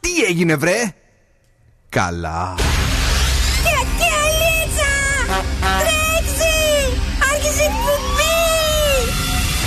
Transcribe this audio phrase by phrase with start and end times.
[0.00, 0.94] Τι έγινε βρε;
[1.88, 2.54] Καλά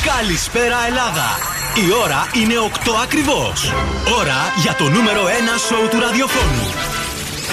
[0.05, 1.37] Καλησπέρα Ελλάδα!
[1.75, 2.53] Η ώρα είναι
[2.85, 3.73] 8 ακριβώς.
[4.19, 5.27] Ώρα για το νούμερο 1
[5.67, 6.92] σοου του ραδιοφώνου.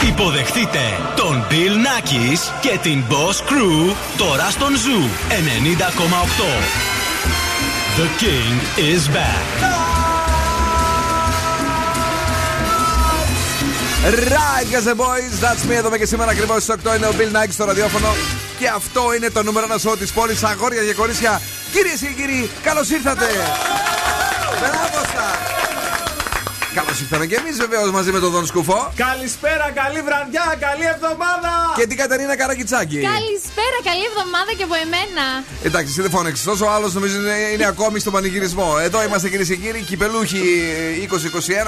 [0.09, 0.79] Υποδεχτείτε
[1.17, 5.35] τον Bill Nackis και την Boss Crew τώρα στον Zoo 90,8.
[7.99, 8.53] The King
[8.91, 9.47] is back.
[14.37, 15.73] Right, guys and boys, that's me.
[15.77, 18.09] Εδώ και σήμερα ακριβώς στις 8 είναι ο Bill Nike στο ραδιόφωνο.
[18.59, 20.43] Και αυτό είναι το νούμερο ένα σώμα της πόλης.
[20.43, 21.41] Αγόρια και κορίτσια,
[21.73, 23.27] κυρίες και κύριοι, καλώς ήρθατε!
[24.61, 25.70] Μπράβο σας!
[26.75, 28.93] Καλώς ήρθαμε και εμείς βεβαίως μαζί με τον Δον Σκουφό.
[28.97, 31.53] Καλησπέρα, καλή βραδιά, καλή εβδομάδα!
[31.77, 32.99] Και την Κατερίνα Καρακιτσάκη.
[33.15, 35.25] Καλησπέρα, καλή εβδομάδα και από εμένα.
[35.63, 36.65] Εντάξει, εσύ δεν φώναξες τόσο.
[36.67, 38.69] Ο άλλος νομίζω είναι, είναι ακόμη στο πανηγυρισμό.
[38.83, 40.41] Εδώ είμαστε κυρίες και κύριοι, κυπελούχοι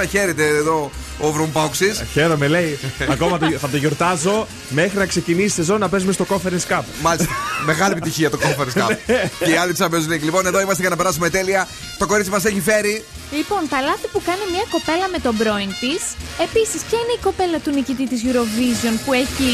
[0.03, 0.07] 2021.
[0.11, 1.89] Χαίρετε εδώ ο Βρομπάουξη.
[2.13, 2.79] Χαίρομαι, λέει.
[3.15, 6.83] Ακόμα το, θα το γιορτάζω μέχρι να ξεκινήσει η σεζόν να παίζουμε στο Conference Cup.
[7.03, 7.33] Μάλιστα.
[7.65, 8.97] Μεγάλη επιτυχία το Conference Cup.
[9.45, 10.21] και οι άλλοι Champions League.
[10.29, 11.69] Λοιπόν, εδώ είμαστε για να περάσουμε τέλεια.
[11.99, 13.05] Το κορίτσι μας έχει φέρει.
[13.37, 16.03] Λοιπόν, τα λάθη που κάνει μια κοπέλα με τον πρώην της.
[16.47, 19.51] Επίσης, ποια είναι η κοπέλα του νικητή της Eurovision που έχει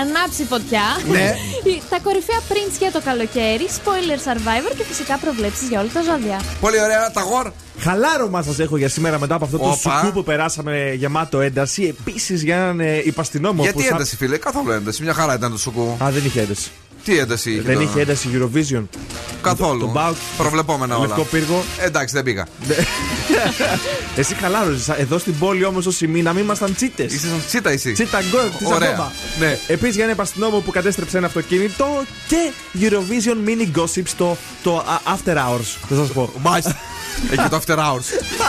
[0.00, 1.34] ανάψει φωτιά; Ναι.
[1.92, 6.40] τα κορυφαία prints για το καλοκαίρι, spoiler survivor και φυσικά προβλέψεις για όλα τα ζώδια.
[6.60, 7.50] Πολύ ωραία, τα γορ.
[7.78, 9.76] Χαλάρωμα σας έχω για σήμερα μετά από αυτό το Όπα.
[10.00, 11.82] σουκού που περάσαμε γεμάτο ένταση.
[11.98, 15.02] Επίσης για έναν ε, υπαστηνόμο Γιατί που θα- ένταση, φίλε, καθόλου ένταση.
[15.02, 15.96] Μια χαρά ήταν το σουκού.
[16.04, 16.70] Α, δεν είχε ένταση.
[17.04, 17.60] Τι ένταση είχε.
[17.62, 18.82] Δεν το- είχε ένταση Eurovision.
[19.42, 19.80] Καθόλου.
[19.80, 20.16] Το Μπάουκ.
[20.36, 21.06] Προβλεπόμενα όλα.
[21.06, 21.64] Λευκό πύργο.
[21.80, 22.46] Εντάξει, δεν πήγα.
[24.16, 24.88] Εσύ χαλάρωσες.
[24.88, 27.12] Εδώ στην πόλη όμως όσοι μείναμε ήμασταν τσίτες.
[27.14, 27.92] Είσαι σαν τσίτα, εσύ.
[27.92, 28.88] Τσίτα γκολ τη Ωραία.
[28.90, 29.12] ακόμα.
[29.38, 29.58] Ναι.
[29.66, 35.16] Επίσης για ένα υπαστηνόμο που κατέστρεψε ένα αυτοκίνητο και Eurovision mini gossip στο το α,
[35.16, 35.76] After Hours.
[35.88, 36.32] Θα σας πω.
[36.42, 36.76] Μάλιστα.
[37.30, 38.04] Έχει και το after hours.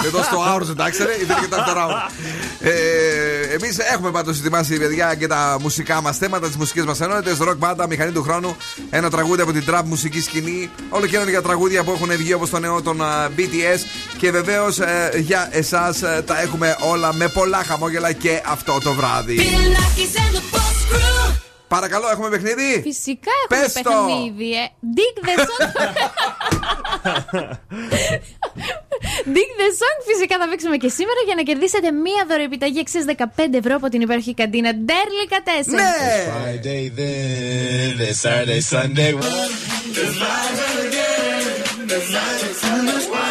[0.06, 2.12] Εδώ στο hours, εντάξει, ρε, είναι και το after hours.
[2.60, 7.38] Ε, Εμείς έχουμε πάντως ετοιμάσει, παιδιά, και τα μουσικά μας θέματα, τις μουσικές μας ενότητες.
[7.42, 8.56] Rock μπάντα, μηχανή του χρόνου.
[8.90, 10.70] Ένα τραγούδι από την trap μουσική σκηνή.
[10.90, 13.80] Όλο και για τραγούδια που έχουν βγει όπως το νέο των α, BTS.
[14.18, 14.80] Και βεβαίως
[15.20, 19.38] για εσάς τα έχουμε όλα με πολλά χαμόγελα και αυτό το βράδυ.
[21.68, 23.82] Παρακαλώ, έχουμε παιχνίδι; Φυσικά έχουμε Πες το.
[23.90, 24.52] παιχνίδι.
[24.54, 24.68] Ε.
[24.96, 25.68] Dig the song.
[29.36, 33.24] Dig the song φυσικά θα παίξουμε και σήμερα για να κερδίσετε μία δωρεοεπιταγή αξίας 15
[33.54, 35.50] ευρώ από την υπέροχη καντίνα Ντέρλικα 4.
[35.66, 35.94] Ναι!
[36.32, 39.12] Friday then, then Saturday, Sunday.
[43.14, 43.31] I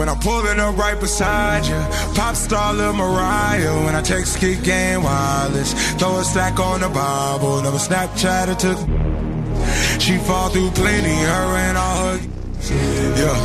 [0.00, 1.76] When I'm pulling up right beside you,
[2.14, 3.84] pop star Lil Mariah.
[3.84, 7.60] When I text kick game wireless, throw a stack on the Bible.
[7.60, 8.78] Never Snapchat or took.
[10.00, 12.18] She fall through plenty, her and all her.
[13.20, 13.36] Yeah,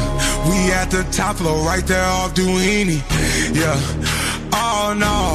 [0.50, 3.04] we at the top floor, right there off Duini.
[3.54, 3.76] Yeah.
[4.54, 5.35] Oh no,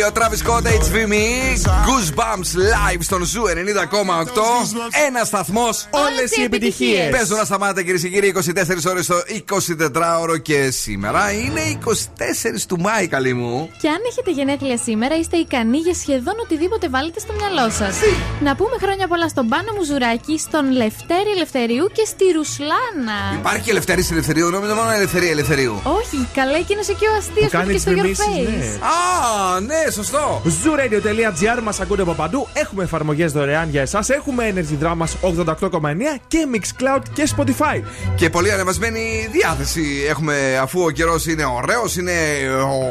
[0.00, 1.26] Τέλειο, Travis Scott, HVME,
[1.86, 3.50] Goosebumps live στον Ζου 90,8.
[5.06, 5.88] Ένας σταθμός.
[5.90, 7.10] Όλες οι επιτυχίες.
[7.10, 9.14] Παίζουν ασταμάτητα κυρίες και κύριοι 24 ώρες το
[9.48, 13.70] 24ωρο και σήμερα είναι 24 του Μάη, καλή μου.
[13.80, 17.96] Και αν έχετε γενέθλια σήμερα, είστε ικανοί για σχεδόν οτιδήποτε βάλετε στο μυαλό σας.
[18.40, 23.18] Να πούμε χρόνια πολλά στον Πάνο Μουζουράκη, στον Λευτέρη Ελευθερίου και στη Ρουσλάνα.
[23.38, 25.74] Υπάρχει και Ελευθερή Ελευθερίου, νόμιζα μόνο Ελευθερία Ελευθερίου.
[25.84, 28.58] Όχι, καλά, εκείνος εκεί ο αστείος που κάνει είχε και στο Your διαφημίσεις, Face.
[28.58, 28.78] ναι.
[28.96, 30.42] Α, ναι, σωστό.
[30.44, 32.48] Zooradio.gr μας ακούτε από παντού.
[32.52, 34.08] Έχουμε εφαρμογές δωρεάν για εσάς.
[34.08, 37.82] Έχουμε Energy Drama 88,9 και Mixcloud και Spotify.
[38.16, 42.12] Και πολύ ανεβασμένη διάθεση έχουμε αφού ο καιρός είναι ωραίος, είναι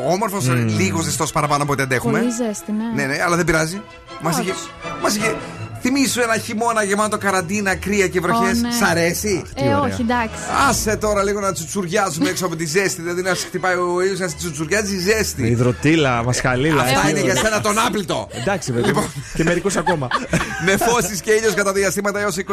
[0.08, 2.20] όμορφος, λίγο ζεστός παραπάνω από ό,τι αντέχουμε.
[2.20, 3.02] Πολύ ζέστη, ναι.
[3.04, 3.82] Ναι, ναι, αλλά δεν πειράζει.
[4.22, 4.50] Μας Όχι.
[4.50, 4.54] είχε,
[5.02, 5.36] μας είχε.
[5.82, 8.58] Θυμήσου ένα χειμώνα γεμάτο καραντίνα, κρύα και βροχές.
[8.58, 8.72] Ω, ναι.
[8.72, 10.36] Σ' αρέσει; Ε, όχι, εντάξει.
[10.70, 13.02] Άσε τώρα λίγο να τσουτσουριάζουμε έξω από τη ζέστη.
[13.02, 15.48] Δηλαδή να σε χτυπάει ο ήλιος, να σε τσουτσουριάζει η ζέστη.
[15.48, 16.82] Υδροτήλα, μασχαλίλα.
[16.82, 17.10] Αυτά έτσι.
[17.10, 18.28] είναι για σένα τον άπλητο.
[18.32, 18.88] Εντάξει, βέβαια.
[18.88, 19.12] Λοιπόν.
[19.34, 20.08] και μερικούς ακόμα.
[20.66, 22.44] Νεφώσει και ήλιος κατά διαστήματα έως 29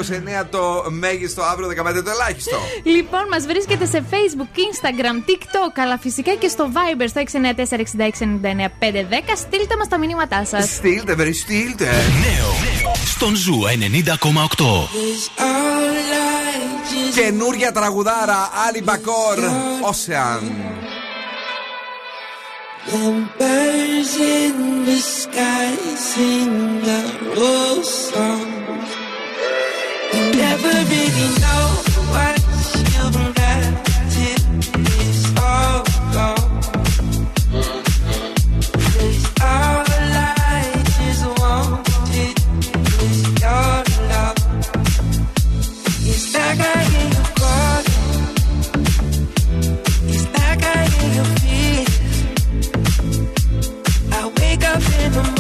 [0.50, 1.72] το μέγιστο, αύριο 15
[2.04, 2.56] το ελάχιστο.
[2.82, 7.24] Λοιπόν, μας βρίσκεται σε Facebook, Instagram, TikTok, αλλά φυσικά και στο Viber στο 694-6699-510.
[9.36, 10.64] Στείλτε μας τα μηνύματά σας.
[10.74, 11.84] Στείλτε, βρε, στείλτε.
[11.84, 12.50] Νέο
[13.16, 13.60] στον Ζου
[14.58, 14.64] 90,8.
[17.14, 19.38] Καινούρια τραγουδάρα, Άλλη Μπακόρ,
[19.90, 20.44] Ocean.
[22.90, 24.56] Them birds in
[24.88, 25.72] the sky
[26.10, 26.54] sing
[26.98, 27.02] a
[27.48, 28.50] old song.
[30.14, 31.65] You never really know
[54.12, 55.35] I wake up in the morning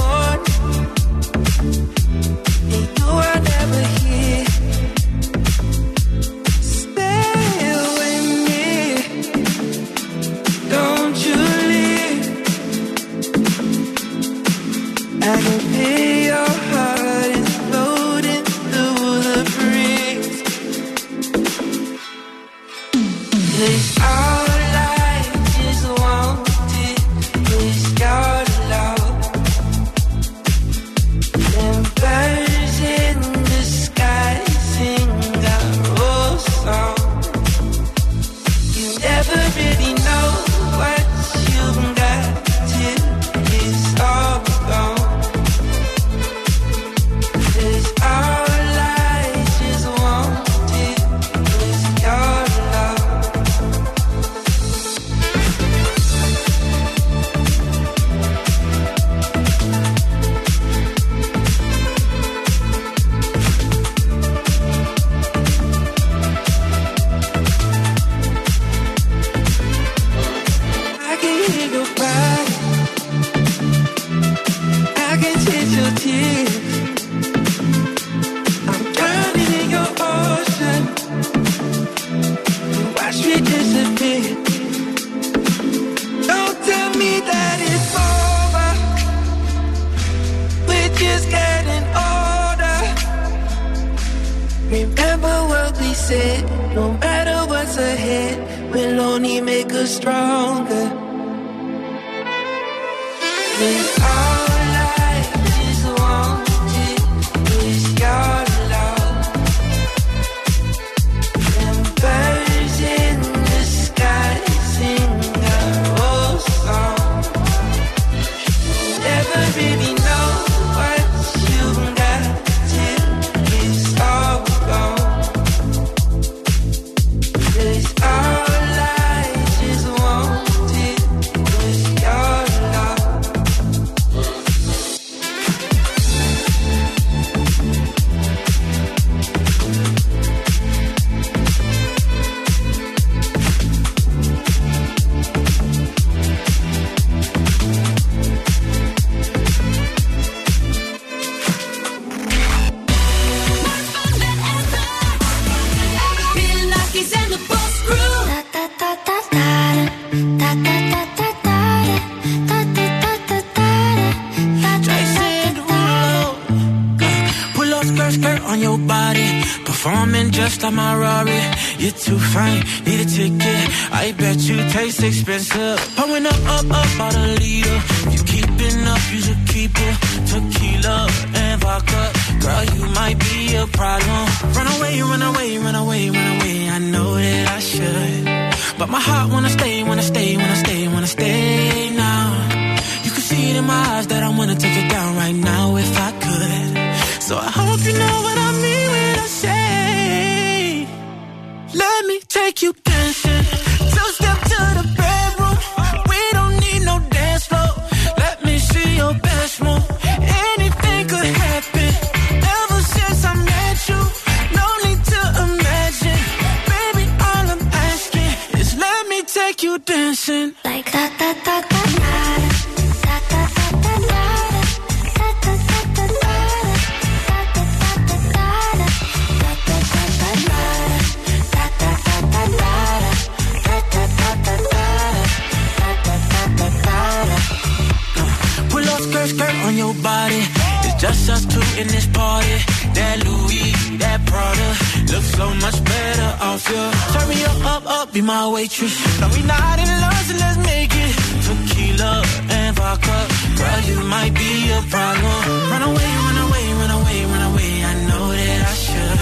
[247.96, 248.94] up, be my waitress.
[249.20, 251.14] No, we not in love, so let's make it.
[251.46, 252.12] Tequila
[252.56, 253.18] and vodka,
[253.58, 255.38] girl, you might be a problem.
[255.72, 257.72] Run away, run away, run away, run away.
[257.90, 259.16] I know that I should,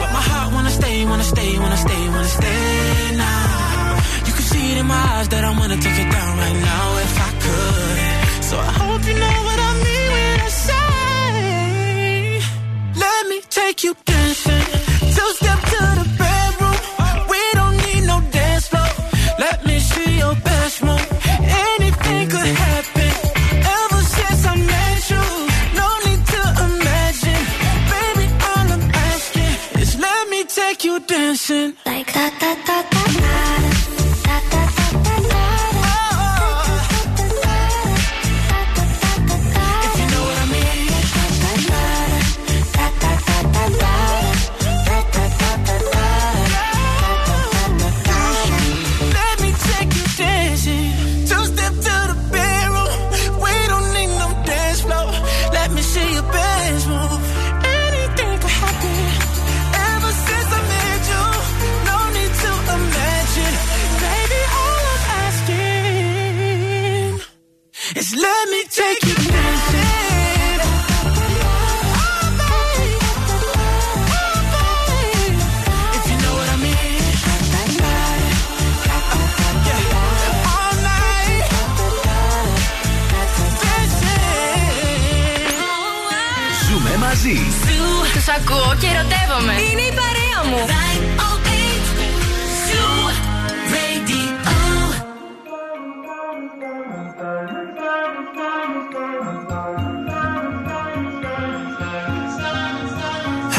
[0.00, 3.96] but my heart wanna stay, wanna stay, wanna stay, wanna stay now.
[4.26, 6.84] You can see it in my eyes that I wanna take it down right now
[7.06, 7.98] if I could.
[8.48, 10.82] So I hope you know what I mean when I say,
[13.04, 14.66] let me take you dancing.
[15.16, 16.06] Two step to the
[88.61, 89.53] ακούω και ερωτεύομαι.
[89.71, 90.61] Είναι η παρέα μου.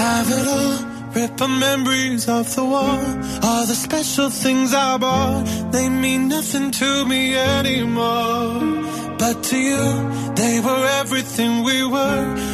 [0.01, 0.75] Have it all,
[1.17, 2.99] rip the memories of the war.
[3.49, 7.23] All the special things I bought, they mean nothing to me
[7.57, 8.53] anymore.
[9.23, 9.85] But to you,
[10.41, 12.25] they were everything we were.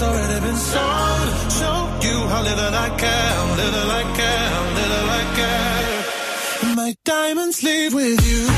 [0.00, 1.52] Heart's already been sold.
[1.58, 6.74] Show you how little I care, little I care, little I care.
[6.76, 8.57] My diamonds leave with you.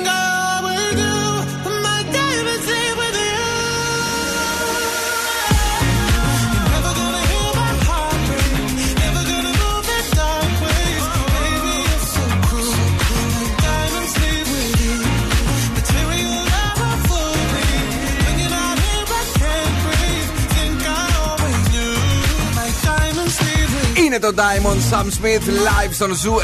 [24.11, 26.37] Είναι το Diamond Sam Smith live στον Zoo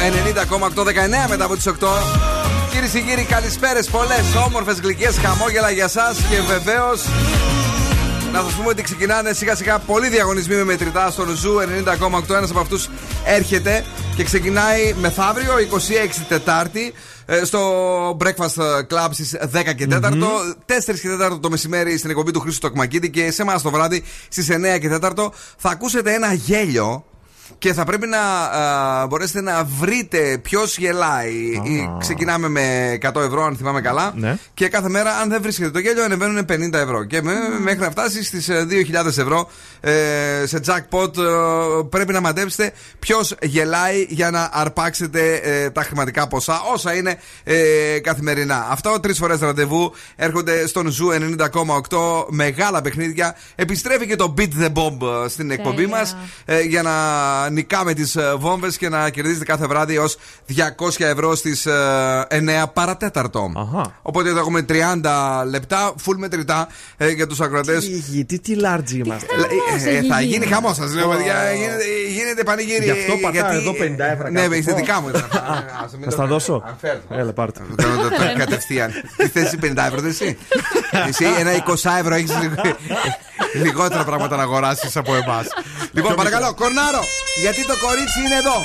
[1.26, 1.74] 90,819 μετά από τις 8.
[2.72, 3.90] Κυρίες και κύριοι, καλησπέρες.
[3.90, 7.06] Πολλές όμορφες γλυκές χαμόγελα για εσά και βεβαίως.
[8.32, 12.36] Να σας πούμε ότι ξεκινάνε σιγά σιγά πολλοί διαγωνισμοί με μετρητά στον Zoo 90,8.
[12.36, 12.90] Ένας από αυτούς
[13.26, 16.94] έρχεται και ξεκινάει μεθαύριο, 26 Τετάρτη,
[17.26, 20.30] ε, στο Breakfast Club στις 10 και 4.
[20.66, 24.04] 4 και 4 το μεσημέρι στην εκπομπή του Χρήστο Τοκμακίτη και σε εμάς το βράδυ
[24.28, 27.04] στις 9 και 4 θα ακούσετε ένα γέλιο
[27.58, 31.34] και θα πρέπει να α, μπορέσετε να βρείτε ποιος γελάει.
[31.64, 34.12] Ή Ξεκινάμε με 100 ευρώ, αν θυμάμαι καλά.
[34.16, 34.38] Ναι.
[34.54, 37.04] Και κάθε μέρα, αν δεν βρίσκεται το γέλιο, ανεβαίνουν 50 ευρώ.
[37.04, 39.50] Και με- μέχρι να φτάσεις στις 2.000 ευρώ
[39.80, 41.24] ε, σε jackpot, ε,
[41.90, 48.00] πρέπει να μαντέψετε ποιος γελάει για να αρπάξετε ε, τα χρηματικά ποσά, όσα είναι ε,
[48.00, 48.68] καθημερινά.
[48.70, 51.08] Αυτό τρεις φορές ραντεβού έρχονται στον Ζου
[51.40, 53.36] 90,8 μεγάλα παιχνίδια.
[53.56, 55.98] Επιστρέφει και το Beat the Bomb ε, στην εκπομπή Τέλεια.
[55.98, 56.16] μας
[56.68, 56.94] για να
[57.50, 60.10] νικάμε τις βόμβες και να κερδίζετε κάθε βράδυ ω
[60.48, 63.52] 200 ευρώ στις 9 παρατέταρτο.
[63.56, 64.00] Αχα.
[64.02, 67.86] Οπότε εδώ έχουμε 30 λεπτά, full μετρητά ε, για τους ακροατές.
[68.12, 69.26] Τι, τι, τι large είμαστε;
[69.70, 70.32] Χαμός έχει θα γίνει.
[70.34, 71.36] γίνει χαμός, σας λέω, παιδιά.
[71.54, 71.84] Γίνεται,
[72.18, 72.84] γίνεται πανηγύρι.
[72.84, 74.50] Γι' αυτό πατάω γιατί- εδώ 50 ευρώ Ναι, κάτω.
[74.50, 75.10] με δικά μου.
[75.10, 75.26] ήταν.
[75.84, 76.32] Άσε, μην Θα το στα κάνεις.
[76.32, 76.64] δώσω.
[76.68, 77.02] Αν φέρνω.
[77.22, 77.60] Έλα, πάρτε.
[77.76, 78.92] Το κάνω το- το- Κατευθείαν.
[79.18, 80.38] Τι θες 50 ευρώ, δεν εσύ;
[81.10, 82.32] Εσύ ένα 20 ευρώ έχεις
[83.64, 85.46] λιγότερα πράγματα να αγοράσεις από εμάς.
[85.96, 87.04] Λοιπόν, παρακαλώ, κορνάρο,
[87.42, 88.58] γιατί το κορίτσι είναι εδώ;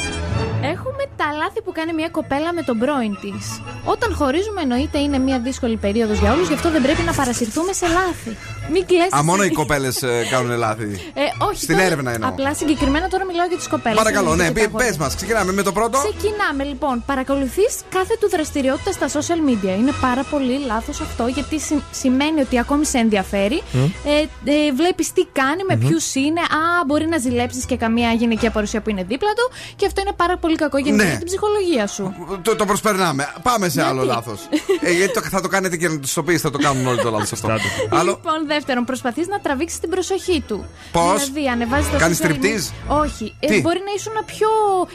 [0.66, 3.60] Έχουμε τα λάθη που κάνει μια κοπέλα με τον πρώην της.
[3.84, 7.72] Όταν χωρίζουμε, εννοείται είναι μια δύσκολη περίοδος για όλους, γι' αυτό δεν πρέπει να παρασυρθούμε
[7.72, 8.36] σε λάθη.
[8.72, 9.16] Μην κλαίσει.
[9.16, 10.84] Α, μόνο οι κοπέλες κάνουν λάθη.
[11.14, 12.28] Ε, όχι, Στην τώρα- έρευνα εννοώ.
[12.28, 13.98] Απλά συγκεκριμένα τώρα μιλάω για τις κοπέλες.
[13.98, 15.98] Παρακαλώ, ναι, πε μας, ξεκινάμε με το πρώτο.
[15.98, 17.02] Ξεκινάμε λοιπόν.
[17.06, 19.78] Παρακολουθείς κάθε του δραστηριότητα στα social media.
[19.78, 23.62] Είναι πάρα πολύ λάθος αυτό γιατί συ- σημαίνει ότι ακόμη σε ενδιαφέρει.
[24.04, 26.40] Ε, ε, Βλέπεις τι κάνει, με ποιους είναι.
[26.40, 29.50] Α, μπορεί να ζηλέψεις και καμία γυναικεία παρουσία που είναι δίπλα του.
[29.76, 31.08] Και αυτό είναι πάρα πολύ κακό γενικά Ναι.
[31.08, 32.14] για την ψυχολογία σου.
[32.42, 33.32] Το, το προσπερνάμε.
[33.42, 34.40] Πάμε σε άλλο Γιατί; λάθος.
[34.80, 37.00] ε, γιατί το, θα το κάνετε και να του το πει, θα το κάνουν όλοι
[37.02, 37.48] το λάθος αυτό.
[37.90, 40.64] άλλο; Λοιπόν, δεύτερον, προσπαθείς να τραβήξεις την προσοχή του.
[40.92, 42.34] Πώς; Δηλαδή, ανεβάζεις το Κάνεις social striptease?
[42.34, 43.34] media- Όχι.
[43.40, 44.48] Ε, Τι; μπορεί να ήσουν πιο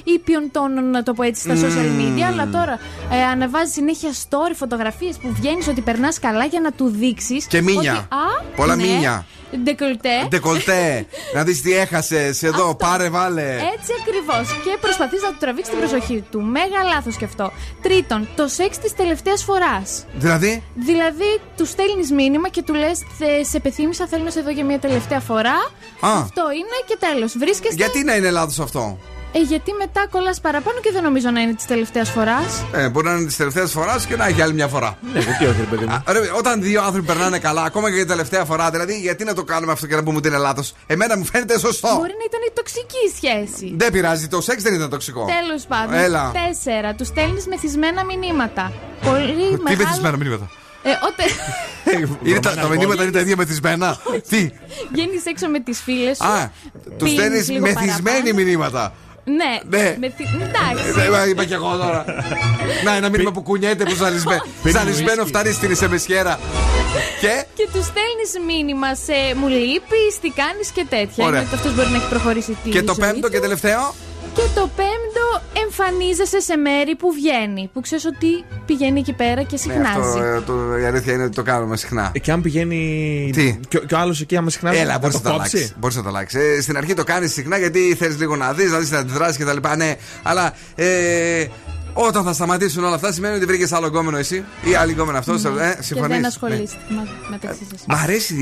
[0.03, 2.79] ήπιον τόνο, να το πω έτσι, στα social media, αλλά τώρα
[3.11, 7.45] ε, ανεβάζεις συνέχεια story, φωτογραφίες που βγαίνεις ότι περνάς καλά για να του δείξεις.
[7.45, 8.07] Και μήνια.
[8.55, 9.25] Πολλά μήνια.
[9.63, 10.25] Ντεκολτέ.
[10.27, 11.05] Ντεκολτέ.
[11.35, 13.51] να δεις τι έχασες εδώ, πάρε, βάλε.
[13.51, 14.47] Έτσι ακριβώς.
[14.63, 16.41] Και προσπαθείς να του τραβήξεις την προσοχή του.
[16.41, 17.51] Μέγα λάθος κι αυτό.
[17.81, 20.05] Τρίτον, το σεξ της τελευταίας φοράς.
[20.13, 22.99] Δηλαδή, Δηλαδή, του στέλνεις μήνυμα και του λες:
[23.41, 25.55] Σε πεθύμησα, θέλω να σε δω για μια τελευταία φορά.
[25.99, 26.19] Α.
[26.21, 27.37] Αυτό είναι και τέλος.
[27.37, 27.75] Βρίσκεστε.
[27.75, 28.97] γιατί να είναι λάθος αυτό;
[29.31, 32.63] Ε, γιατί μετά κολλάς παραπάνω και δεν νομίζω να είναι της τελευταίας φοράς.
[32.73, 34.97] Ε, μπορεί να είναι της τελευταίας φοράς και να έχει άλλη μια φορά.
[35.13, 35.93] Ναι, γιατί όχι, ρε παιδί μου.
[35.93, 39.23] Α, ρε, όταν δύο άνθρωποι περνάνε καλά, ακόμα και για την τελευταία φορά, δηλαδή, γιατί
[39.23, 41.87] να το κάνουμε αυτό και να πούμε ότι είναι λάθος; Εμένα μου φαίνεται σωστό.
[41.87, 43.73] Μπορεί να ήταν η τοξική σχέση.
[43.77, 45.25] Δεν πειράζει, το σεξ δεν ήταν τοξικό.
[45.25, 45.93] Τέλος πάντων.
[45.93, 46.31] Έλα.
[46.47, 46.93] Τέσσερα.
[46.93, 48.71] Τους στέλνεις μεθυσμένα μηνύματα.
[49.03, 49.83] Πολύ Τι μεγάλο.
[49.87, 50.49] μεθυσμένα μηνύματα;
[50.83, 51.25] Ε, όταν
[52.23, 53.97] Είναι τα, τα μηνύματα είναι τα ίδια μεθυσμένα.
[54.29, 54.49] Τι;
[54.91, 56.25] βγαίνεις έξω με τις φίλες σου.
[56.25, 56.51] Α,
[56.97, 58.33] τους πίνεις στέλνεις λίγο μεθυσμένοι παραπάνω.
[58.33, 58.93] μηνύματα.
[59.35, 59.77] Ναι.
[59.77, 59.95] Ναι.
[59.99, 60.23] Μεθυ...
[60.33, 61.01] Εντάξει.
[61.05, 62.05] Ε, μα, Είπα και εγώ τώρα.
[62.85, 66.39] Να, ένα μήνυμα που κουνιέται που ζαλισμέ- ζαλισμένο φτάνει στην Ισεμεσχέρα.
[67.21, 71.25] Και; Και του στέλνει μήνυμα σε μου λείπεις, τι κάνεις και τέτοια.
[71.25, 71.39] Ωραία.
[71.39, 73.33] Είναι ότι αυτός μπορεί να έχει προχωρήσει τη Και το ζωή πέμπτο του.
[73.33, 73.95] και τελευταίο;
[74.37, 75.25] Και το πέμπτο,
[75.63, 77.69] εμφανίζεσαι σε μέρη που βγαίνει.
[77.73, 78.27] Που ξέρεις ότι
[78.65, 79.99] πηγαίνει εκεί πέρα και Ναι, συχνάζει.
[79.99, 82.11] αυτό ε, το, η αλήθεια είναι ότι το κάνουμε συχνά.
[82.15, 83.29] Ε, Και αν πηγαίνει.
[83.33, 84.73] Τι; Και, και ο άλλος εκεί, άμα συχνά.
[84.75, 85.73] Έλα, μπορείς να το κόψει; αλλάξεις.
[85.79, 86.39] Μπορείς να το αλλάξεις.
[86.57, 89.39] Ε, στην αρχή το κάνεις συχνά γιατί θέλεις λίγο να δεις, να δεις την αντιδράση
[89.43, 89.57] κτλ.
[89.77, 91.45] Ναι, αλλά ε,
[91.93, 95.43] όταν θα σταματήσουν όλα αυτά σημαίνει ότι βρήκες άλλο γκόμενο εσύ ή άλλη γκόμενο αυτός.
[95.45, 95.73] Ε, Ναι.
[95.75, 96.27] και συμφωνείς; δεν Ναι.
[96.27, 97.95] ασχολείστε μα- μεταξύ σα.
[97.95, 98.35] Μ' αρέσει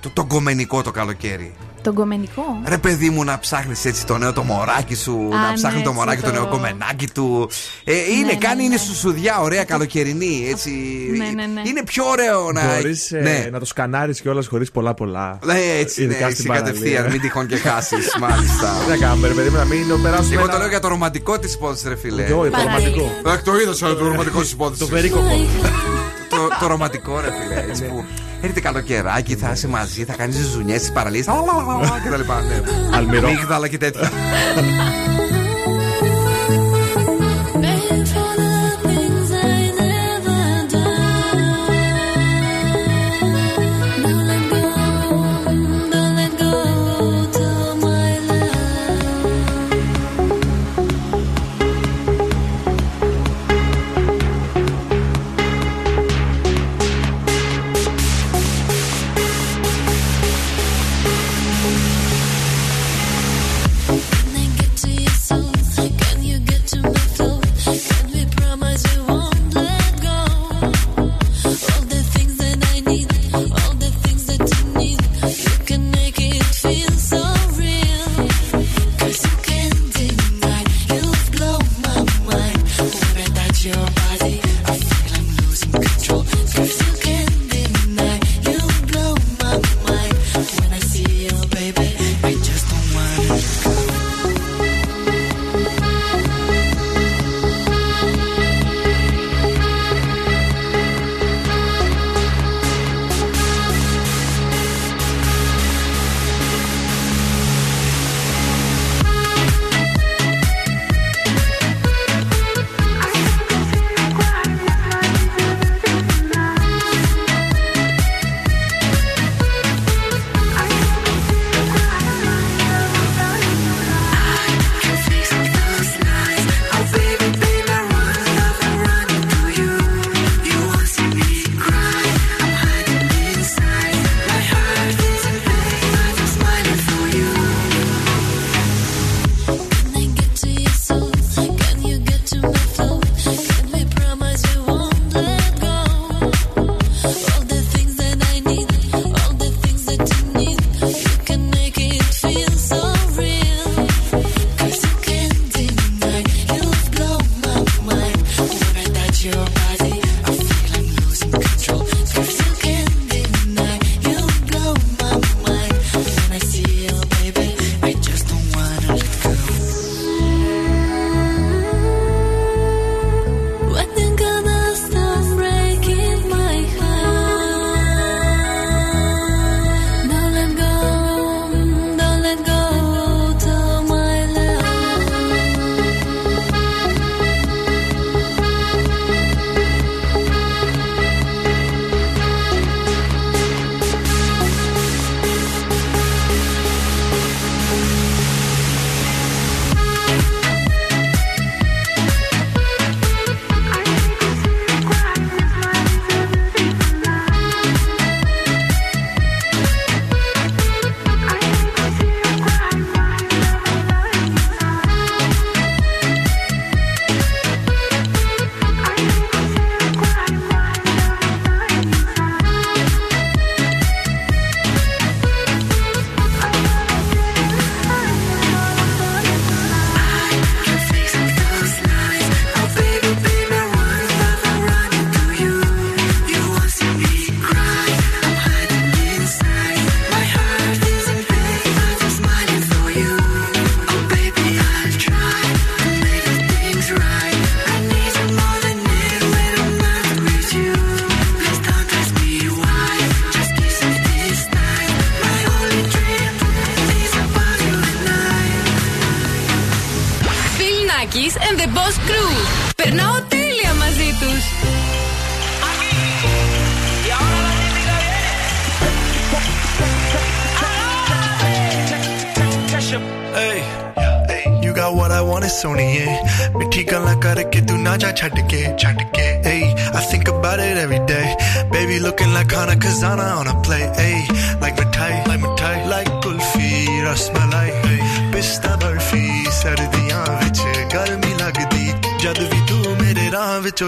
[0.00, 1.54] το, το γκομενικό το καλοκαίρι.
[1.86, 2.60] Τον κομμενικό.
[2.64, 5.84] Ρε παιδί μου να ψάχνεις έτσι το νέο το μωράκι σου Α, Να ψάχνει ναι,
[5.84, 7.50] το έτσι μωράκι το το- νέο κομμενάκι του
[7.84, 8.62] ε, Είναι, ναι, κάνει, ναι.
[8.62, 10.70] είναι σουσουδιά ωραία καλοκαιρινή έτσι.
[11.16, 11.60] Ναι, ναι, ναι.
[11.64, 13.48] Είναι πιο ωραίο να Μπορείς ναι.
[13.52, 15.38] να το σκανάρεις κιόλας χωρίς πολλά πολλά.
[15.44, 16.72] Ναι, έτσι είναι, Ειδικά έτσι στην παραλία.
[16.72, 18.74] κατευθείαν, μην τυχόν και χάσεις, μάλιστα.
[18.84, 20.34] Τι να κάνουμε, ρε παιδί μου, να μην το περάσουμε.
[20.34, 22.24] Εγώ το ένα- λέω για το ρομαντικό της υπόθεσης, ρε φίλε.
[22.24, 22.72] Εγώ, το Παραλία.
[22.74, 23.10] ρομαντικό.
[23.30, 24.78] Αχ, το είδα σαν το ρομαντικό της υπόθεσης.
[24.86, 25.46] Το περίκοπο.
[26.28, 27.88] το, το ρομαντικό, ρε φίλε.
[28.46, 31.26] Έτσι που έρχεται καλοκαιράκι, θα είσαι μαζί, θα κάνεις ζουνιές στι παραλίες.
[32.02, 32.42] και τα λοιπά.
[32.42, 32.96] Ναι.
[32.96, 33.28] Αλμυρό.
[33.28, 34.10] Μίγδαλα και τέτοια.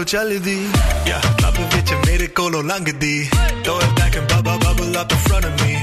[0.09, 0.31] चल
[1.05, 1.21] yeah.
[1.37, 2.63] Club विच मेरे कोलों
[3.63, 5.73] throw it back and bubble bubble up in front of me.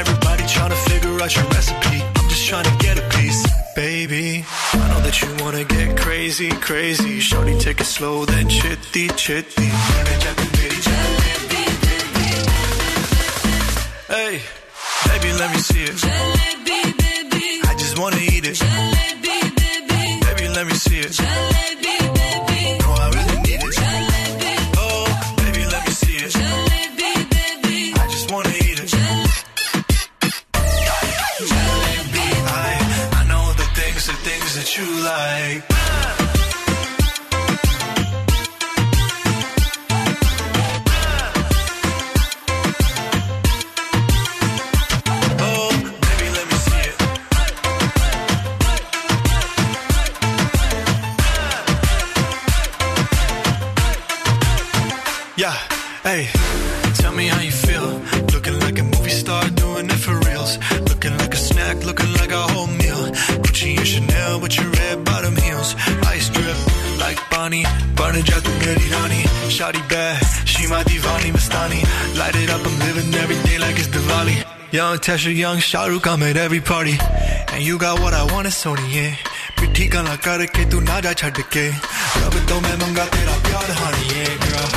[0.00, 1.98] Everybody trying figure out your recipe.
[2.16, 3.42] I'm just trying get a piece.
[3.74, 7.20] Baby I know that you wanna get crazy crazy.
[7.20, 9.68] Shorty take it slow then chitty chitty.
[14.14, 14.34] Hey
[15.08, 15.96] baby let me see it.
[16.06, 17.44] Jalebi, baby.
[17.70, 18.56] I just wanna eat it.
[18.56, 19.25] Jalebi.
[75.06, 76.98] Tasha Young, Shahrukh, I'm at every party.
[77.52, 79.14] And you got what I want, it's Sony, yeah.
[79.54, 84.06] पिट्ठी गला करके तू ना जा छड़ के रब तो मैं मंगा तेरा प्यार honey,
[84.18, 84.68] yeah, girl.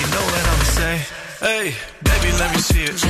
[0.00, 1.02] You know what I'm saying?
[1.40, 1.66] Hey,
[2.04, 3.09] baby, let me see it.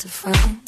[0.00, 0.60] to find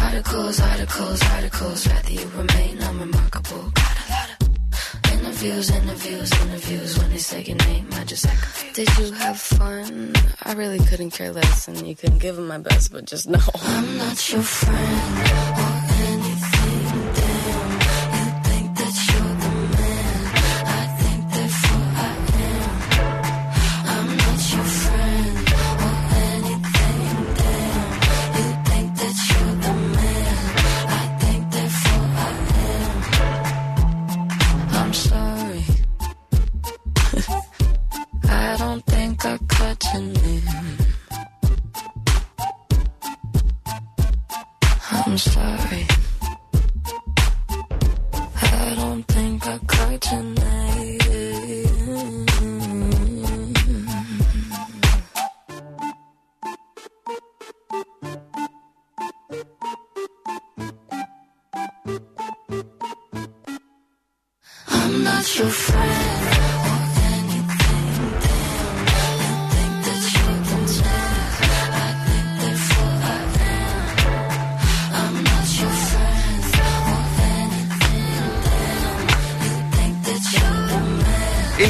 [0.00, 1.86] articles, articles, articles.
[1.86, 3.70] Rather you remain unremarkable.
[3.74, 6.98] Got a lot of interviews, interviews, interviews.
[6.98, 8.74] When they say your name, I just act.
[8.74, 10.14] Did you have fun?
[10.44, 13.40] I really couldn't care less, and you couldn't give them my best, but just know
[13.64, 15.71] I'm not your friend.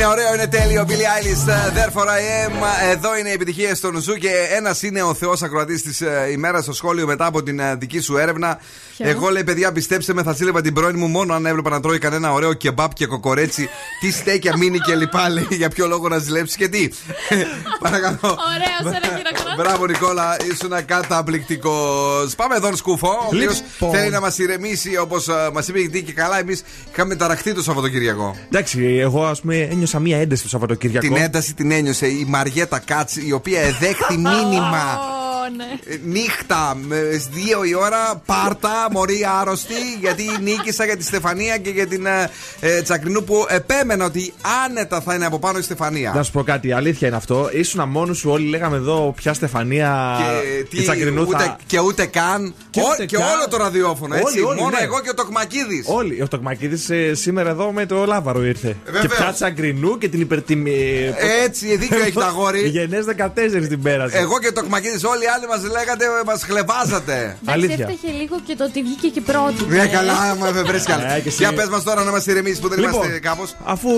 [0.02, 0.86] Είναι ωραίο, είναι τέλειο.
[0.88, 2.52] Billie Eilish, uh, Therefore I am.
[2.90, 6.72] Εδώ είναι οι επιτυχίες των Ζου και ένας είναι ο Θεός ακροατής της ημέρας στο
[6.72, 8.58] σχόλιο μετά από την ε, δική σου έρευνα.
[8.96, 11.80] Ποιος; Εγώ λέει, παιδιά, πιστέψτε με, θα ζήλευα την πρώην μου μόνο αν έβλεπα να
[11.80, 13.68] τρώει κανένα ωραίο κεμπάπ και κοκορέτσι.
[14.00, 16.88] Τι στέκια μίνι και λοιπά, λέει, για ποιο λόγο να ζηλέψεις και τι.
[17.82, 18.18] Παρακαλώ.
[18.22, 19.54] Ωραίο, ένα χειροκρότημα.
[19.56, 22.34] Μπράβο, Νικόλα, ήσουν καταπληκτικός.
[22.34, 23.90] Πάμε εδώ, Σκούφο, ο οποίος Λοιπόν.
[23.90, 26.38] θέλει να μας ηρεμήσει όπως μας είπε γιατί και καλά.
[26.38, 26.62] Εμείς
[26.92, 28.36] είχαμε ταραχτεί το Σαββατοκύριακο.
[28.48, 31.06] Εντάξει, εγώ ας πούμε ένιωσα μία ένταση το Σαββατοκύριακο.
[31.06, 34.98] Την ένταση την ένιωσε η Μαριέτα Κάτς, η οποία εδέχθη μήνυμα.
[35.42, 35.94] Ω, ναι.
[35.94, 36.76] Ε, Νύχτα,
[37.12, 37.28] στις
[37.62, 42.30] 2 η ώρα, πάρτα, μωρή άρρωστη, γιατί νίκησα για τη Στεφανία και για την ε,
[42.60, 44.32] ε, Τσακρινού που επέμενα ότι
[44.64, 46.12] άνετα θα είναι από πάνω η Στεφανία.
[46.14, 47.48] Να σου πω κάτι, αλήθεια είναι αυτό.
[47.52, 51.56] Ήσουν μόνος σου, όλοι λέγαμε εδώ πια Στεφανία Και, και τι, Τσακρινού ούτε, θα.
[51.66, 52.54] και ούτε καν.
[52.70, 53.26] Και Ό- ούτε και καν.
[53.28, 54.38] όλο το ραδιόφωνο, έτσι.
[54.38, 54.84] Όλοι, όλοι, Μόνο ναι.
[54.84, 55.84] εγώ και ο Τοκμακίδης.
[55.88, 56.22] Όλοι.
[56.22, 58.68] Ο Τοκμακίδης σήμερα εδώ με το Λάβαρο ήρθε.
[58.68, 59.02] Ε, Βεβαίως.
[59.02, 61.14] και πια Τσακρινού και την υπερτιμή.
[61.44, 62.60] Έτσι, δίκιο έχει τα αγόρι.
[62.68, 64.18] Γενέ 14 την πέρασε.
[64.18, 67.14] Εγώ και ο Τοκμακίδης, όλοι οι άλλοι μας λέγατε, μας χλεβάζατε.
[67.14, 67.86] Εντάξει, Αλήθεια.
[67.88, 69.64] έφταιγε λίγο και το ότι βγήκε και πρώτη.
[69.68, 71.20] Ναι, καλά, μου έφερε κι Ε, άλλο.
[71.22, 71.36] και εσύ.
[71.42, 73.54] Για πες μας τώρα να μας ηρεμήσεις που δεν Λοιπόν, είμαστε κάπως.
[73.64, 73.90] αφού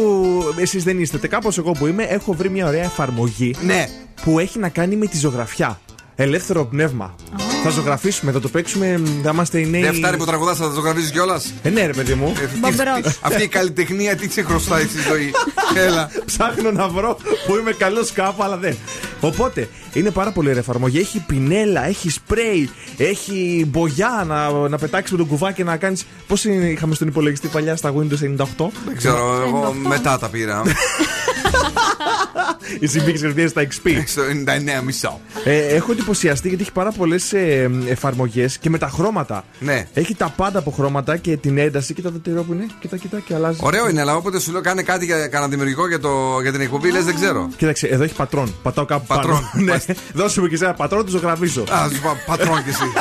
[0.57, 3.89] εσείς δεν είστε κάπως εγώ που είμαι, έχω βρει μια ωραία εφαρμογή Ναι.
[4.25, 5.81] που έχει να κάνει με τη ζωγραφιά.
[6.17, 7.15] Ελεύθερο πνεύμα.
[7.63, 9.83] Θα ζωγραφίσουμε, θα το παίξουμε, θα είμαστε οι νέοι.
[9.83, 11.53] Δεν φτάνει που τραγουδάς, θα το ζωγραφίζει κιόλας.
[11.63, 12.33] Ε, ναι, ρε παιδί μου.
[12.59, 13.19] Μπαμπρός.
[13.21, 15.33] Αυτή η καλλιτεχνία τι σε χρωστάει στη ζωή.
[15.87, 16.11] Έλα.
[16.25, 18.77] Ψάχνω να βρω που είμαι καλός κάπου, αλλά δεν.
[19.21, 20.99] Οπότε είναι πάρα πολύ ωραία εφαρμογή.
[20.99, 25.99] Έχει πινέλα, έχει σπρέι, έχει μπογιά να, να πετάξεις με τον κουβάκι και να κάνει.
[26.27, 28.47] Πώς είχαμε στον υπολογιστή παλιά στα Windows 98.
[28.87, 30.63] Δεν ξέρω, εγώ μετά τα πήρα.
[32.79, 33.91] Η συμπήξη κρυφτήρια στα XP.
[34.07, 34.23] Στο
[34.81, 35.21] 99 μισό.
[35.45, 39.45] Ε, έχω εντυπωσιαστεί γιατί έχει πάρα πολλές ε, εφαρμογές και με τα χρώματα.
[39.59, 39.87] Ναι.
[39.95, 41.95] Έχει τα πάντα από χρώματα και την ένταση.
[41.95, 42.67] Κοίτα το τυρό που είναι.
[42.81, 43.59] Κοίτα, κοίτα και αλλάζει.
[43.63, 46.61] Ωραίο είναι, αλλά όποτε σου λέω κάνε κάτι για κανένα δημιουργικό για, το, για την
[46.61, 47.49] εκπομπή, λες δεν ξέρω.
[47.57, 48.55] Κοίταξε, εδώ έχει πατρόν.
[48.63, 49.49] Πατάω κάπου Πατρόν.
[49.53, 49.65] πάνω.
[49.87, 49.95] ναι.
[50.13, 51.61] Δώσε μου και σε ένα πατρόν, το ζωγραφίσω.
[51.61, 52.93] Α, σου πω, πατρόν κι εσύ.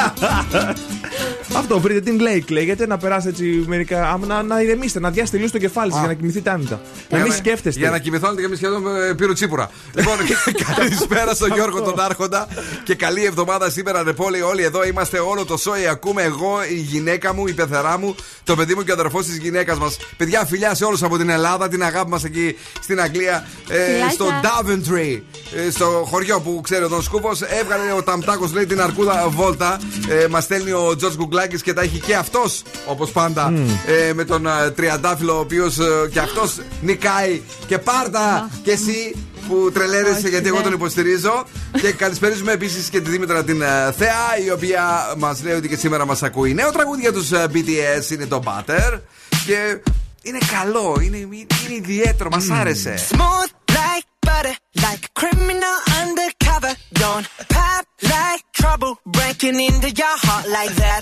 [1.57, 4.09] Αυτό βρείτε την Blake λέγεται να περάσετε έτσι μερικά.
[4.09, 6.81] άμα Να, να ηρεμήσετε, να διάσετε λίγο στο κεφάλι σας για να κοιμηθείτε άνετα.
[7.09, 7.79] Να μην Για σκέφτεστε.
[7.79, 9.69] Για να κοιμηθώνετε και εμείς σχεδόν ε, πήρω τσίπουρα.
[9.93, 10.17] λοιπόν,
[10.75, 12.47] καλησπέρα στον Γιώργο τον Άρχοντα
[12.83, 14.41] και καλή εβδομάδα σήμερα, Ρεπόλη.
[14.41, 16.21] Όλοι εδώ είμαστε, όλο το σόι ακούμε.
[16.23, 19.77] Εγώ, η γυναίκα μου, η πεθερά μου, το παιδί μου και ο αδερφός της γυναίκας
[19.77, 19.97] μας.
[20.17, 24.09] Παιδιά, φιλιά σε όλους από την Ελλάδα, την αγάπη μας εκεί στην Αγγλία, ε, Φιλάκια.
[24.09, 25.21] στο Daventry,
[25.67, 27.31] ε, στο χωριό που ξέρει ο Τον Σκούφο.
[27.59, 29.79] Έβγαλε ο Ταμτάκος, λέει την αρκούδα Βόλτα.
[30.09, 33.53] Ε, μας στέλνει ο Τζορτ Γκουγκλάκη και τα έχει και αυτός, όπως πάντα,
[33.85, 35.77] ε, με τον ε, Τριαντάφυλλο, ο οποίος
[36.11, 37.41] και αυτός νικάει.
[37.67, 39.15] Και πάρτα και εσύ
[39.47, 40.63] που τρελαίνεσαι Όχι, γιατί εγώ ναι.
[40.63, 41.45] τον υποστηρίζω.
[41.81, 45.75] και καλησπέριζουμε επίσης και τη Δήμητρα την ε, Θεά, η οποία μας λέει ότι και
[45.75, 46.53] σήμερα μας ακούει.
[46.53, 48.99] Νέο τραγούδι για τους BTS είναι το Butter.
[49.45, 49.79] Και
[50.21, 52.95] είναι καλό, είναι, είναι ιδιαίτερο, μας άρεσε.
[53.09, 56.73] Smooth like butter, like a criminal undercover.
[57.01, 57.83] Don't pop
[58.13, 61.01] like trouble, breaking into your heart like that.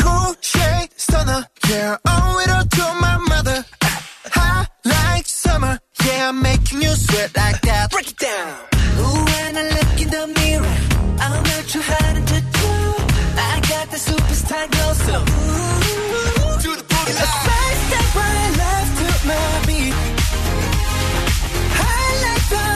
[0.00, 3.58] Cool shade stunner, yeah, owe it all to my mother.
[4.38, 5.74] Hot like summer,
[6.06, 7.90] yeah, I'm making you sweat like that.
[7.90, 8.48] Break it down.
[9.00, 10.76] Ooh, when I look in the mirror,
[11.24, 12.72] I'm not too hard to do.
[13.50, 18.92] I got the superstar glow, so ooh, To the booty a side step right left
[19.00, 19.94] to my beat.
[21.74, 22.66] I like the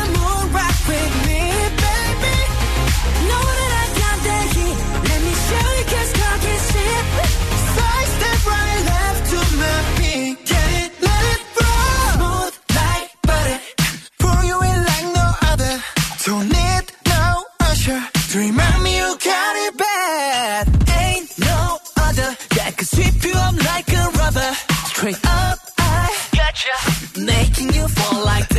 [25.00, 25.58] straight up.
[25.78, 26.68] I got gotcha.
[27.16, 28.49] you, making you fall like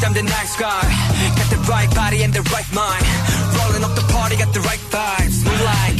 [0.00, 0.82] bitch, I'm the night nice guy.
[1.36, 3.04] Got the right body and the right mind.
[3.56, 5.44] Rolling up the party, got the right vibes.
[5.44, 5.99] Like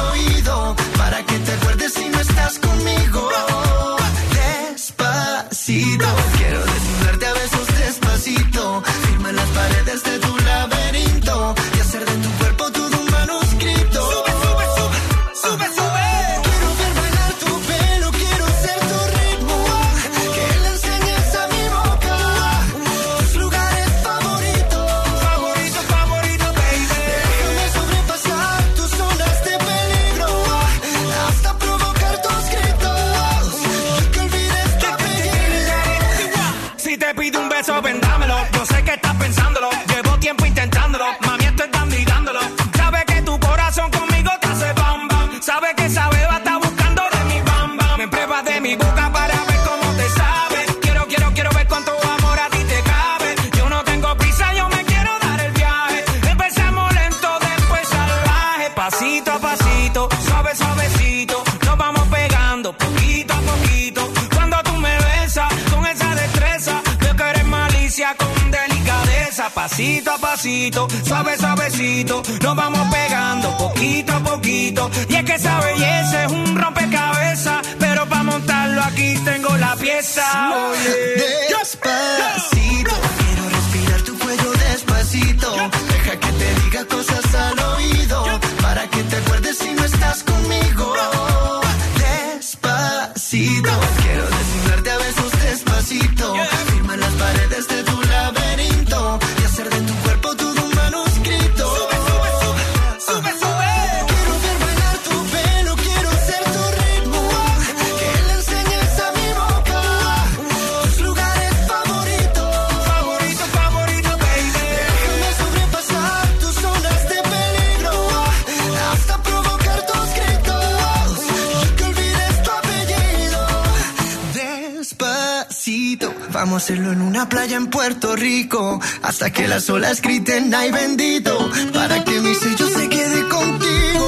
[126.31, 128.79] Vamos a hacerlo en una playa en Puerto Rico.
[129.01, 131.49] Hasta que las olas griten, ay bendito.
[131.73, 134.07] Para que mi sello se quede contigo.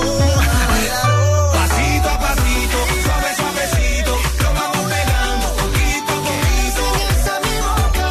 [1.51, 4.13] Pasito a pasito, suave suavecito.
[4.43, 6.83] Lo vamos pegando poquito a poquito.
[7.09, 8.09] Esa mi boca,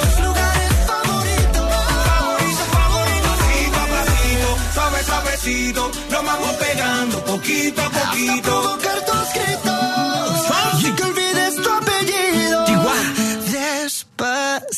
[0.00, 1.64] tus lugares favoritos.
[2.08, 3.34] Favoritos, favoritos.
[3.36, 5.82] Pasito a pasito, suave suavecito.
[6.10, 8.78] Lo vamos pegando poquito a poquito.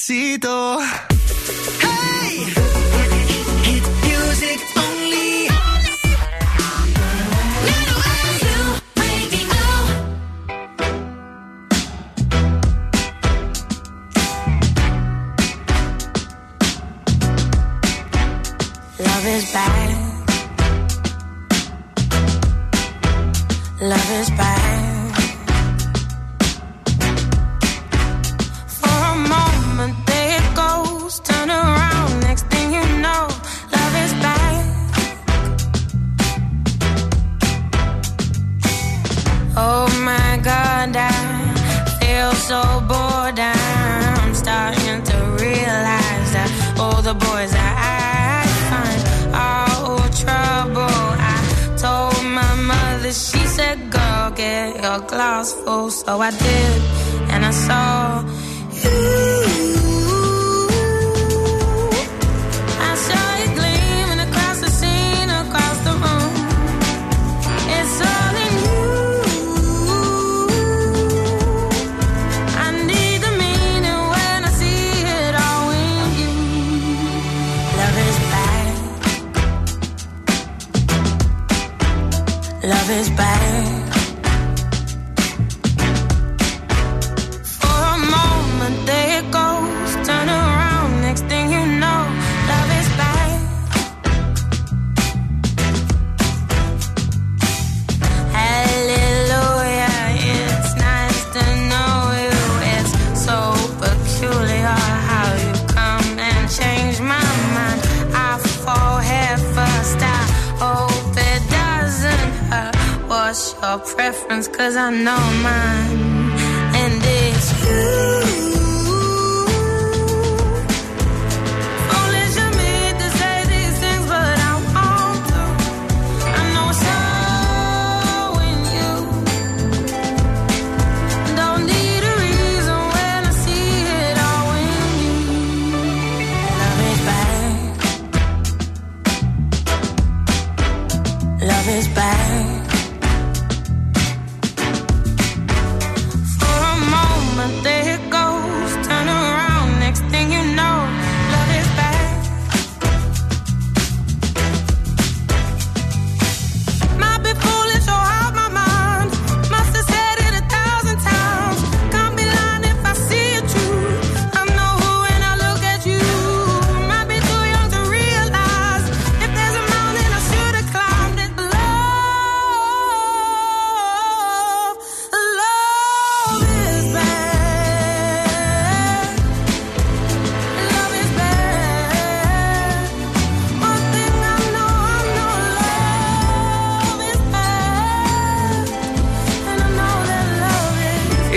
[0.08, 1.15] éxito.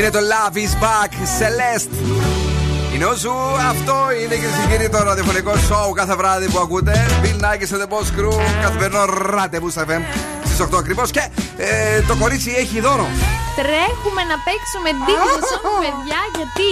[0.10, 1.95] Είναι το Love is Back, Celeste.
[2.93, 3.36] Είναι ο Ζου,
[3.70, 7.05] αυτό είναι εκεί στην κυρία το ραδιοφωνικό σοου κάθε βράδυ που ακούτε.
[7.24, 10.01] Bill Nakis and the Boss Crew, καθημερινό ραντεβού στα FM
[10.45, 11.12] στις 8 ακριβώς.
[11.12, 11.24] Και
[11.57, 13.07] ε, το κορίτσι έχει δώρο.
[13.55, 16.68] Τρέχουμε να παίξουμε Digital Song, παιδιά, γιατί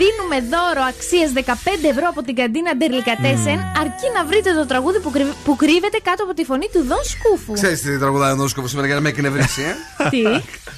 [0.00, 5.10] δίνουμε δώρο αξίας 15 ευρώ από την καντίνα Ντερλικατέσεν, αρκεί να βρείτε το τραγούδι που,
[5.10, 7.52] κρυ- που κρύβεται κάτω από τη φωνή του Δον Σκούφου.
[7.52, 9.72] Ξέρεις τι τραγουδάει ο Δον Σκούφο σήμερα για να με εκνευρίσει, ε;
[10.12, 10.22] Τι;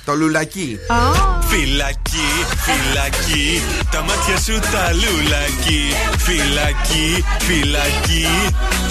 [0.04, 0.78] το λουλακί.
[1.50, 2.28] Φυλακή,
[2.66, 3.60] φυλακή,
[3.92, 5.82] τα μάτια σου τα λουλακί.
[6.26, 8.26] Φυλακή, φυλακή,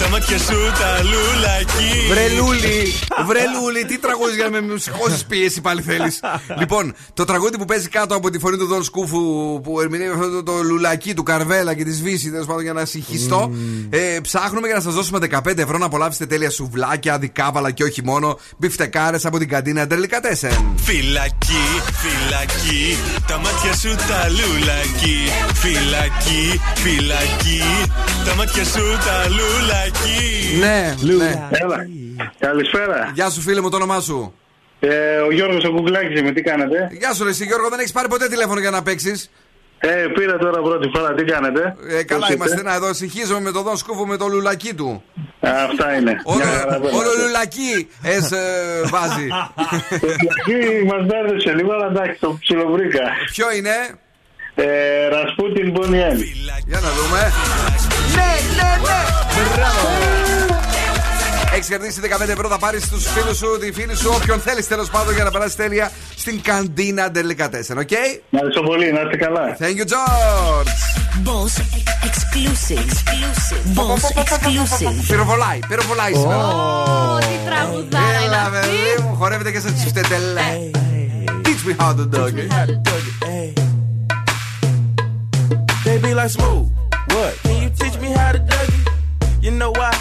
[0.00, 1.94] τα μάτια σου τα λουλακί.
[2.08, 2.92] Βρελούλη,
[3.26, 6.20] βρελούλη, τι τραγούδι για να με σηκώσεις πίεση πάλι θέλεις.
[6.60, 9.20] λοιπόν, το τραγούδι που παίζει κάτω από τη φωνή του Δον Σκούφου
[9.62, 12.84] που ερμηνεύει αυτό το, το λουλακί του Καρβέλα και της Βύσης, τέλος πάντων για να
[12.84, 13.52] συγχυστώ.
[13.90, 18.04] Ε, ψάχνουμε για να σας δώσουμε 15 ευρώ να απολαύσετε τέλεια σουβλάκια, δικάβαλα και όχι
[18.04, 20.74] μόνο μπιφτεκάρες από την καντίνα Ντερλικατέσεν.
[20.76, 21.66] Φυλακή,
[22.02, 22.96] φυλακή,
[23.26, 25.18] τα μάτια σου τα λουλακί.
[25.54, 27.62] Φυλακή, φυλακή,
[28.24, 30.58] τα μάτια σου τα λουλακί.
[30.58, 31.48] Ναι, ναι.
[31.50, 31.76] Έλα.
[32.38, 33.10] Καλησπέρα.
[33.14, 34.34] Γεια σου, φίλε μου, το όνομά σου.
[34.80, 37.92] Ε, ο Γιώργος ο Κουκλάκης είμαι, τι κάνετε; Γεια σου, ρε, εσύ, Γιώργο, δεν έχεις
[37.92, 39.30] πάρει ποτέ τηλέφωνο για να παίξεις;
[39.82, 42.54] Ε, πήρα τώρα πρώτη φορά, τι κάνετε; Ε, καλά Πώς είμαστε.
[42.54, 45.02] είστε; Να εδώ συγχύζομαι με τον Δον Σκούφο με το λουλακί του.
[45.40, 46.20] Αυτά είναι.
[46.24, 47.22] Όλο, Μια χαρά όλο πέρασε.
[47.22, 48.42] λουλακί εσ, ε,
[48.84, 49.28] βάζει.
[50.00, 53.00] Εκεί μας μπέρδεψε λίγο, αλλά εντάξει, το ψιλοβρήκα.
[53.32, 53.74] Ποιο είναι;
[54.54, 56.18] Ε, Ρασπούτιν Boney M.
[56.66, 57.32] Για να δούμε.
[58.14, 59.00] Ναι, ναι, ναι.
[59.54, 60.29] Μπράβο.
[61.54, 64.90] Έχεις κερδίσει 15 ευρώ, θα πάρεις τους φίλους σου, τη φίλη σου, όποιον θέλεις τέλος
[64.90, 67.90] πάντων για να περάσει τέλεια στην καντίνα Ντελικατέσεν, οκ;
[68.30, 69.56] Ευχαριστώ πολύ, να είστε καλά.
[69.58, 70.70] Thank you, George.
[71.26, 71.54] Boss
[72.08, 72.90] exclusive.
[73.74, 74.94] Boss exclusive.
[75.08, 76.46] Πυροβολάει, πυροβολάει σήμερα.
[76.46, 78.50] Ω, τι τραγουδάρα είναι Έλα, αυτή.
[78.52, 80.70] παιδί μου, χορεύετε και σε τσιφτετελέ.
[81.44, 82.50] Teach me how to dog it.
[85.84, 86.66] They be like smooth.
[87.14, 87.32] What?
[87.44, 88.84] Can you teach me how to dug it?
[89.44, 89.92] You know why?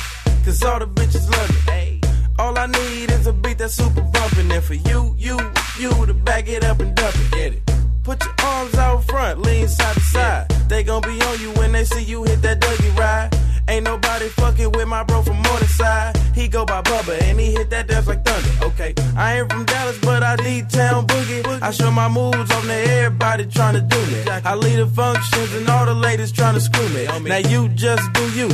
[0.50, 2.02] Cause all the bitches love me.
[2.40, 4.50] All I need is a beat that's super bumpin'.
[4.50, 5.38] And for you, you,
[5.78, 7.32] you to back it up and dump it.
[7.32, 7.62] Get it.
[8.04, 10.50] Put your arms out front, lean side to side.
[10.68, 13.39] They gon' be on you when they see you hit that Dougie ride.
[13.80, 16.18] Ain't nobody fucking with my bro from Morningside.
[16.36, 18.66] He go by Bubba and he hit that dance like thunder.
[18.66, 21.62] Okay, I ain't from Dallas, but I need town boogie.
[21.62, 24.30] I show my moves on to everybody trying to do me.
[24.44, 27.06] I lead the functions and all the ladies trying to screw me.
[27.24, 28.50] Now you just do you,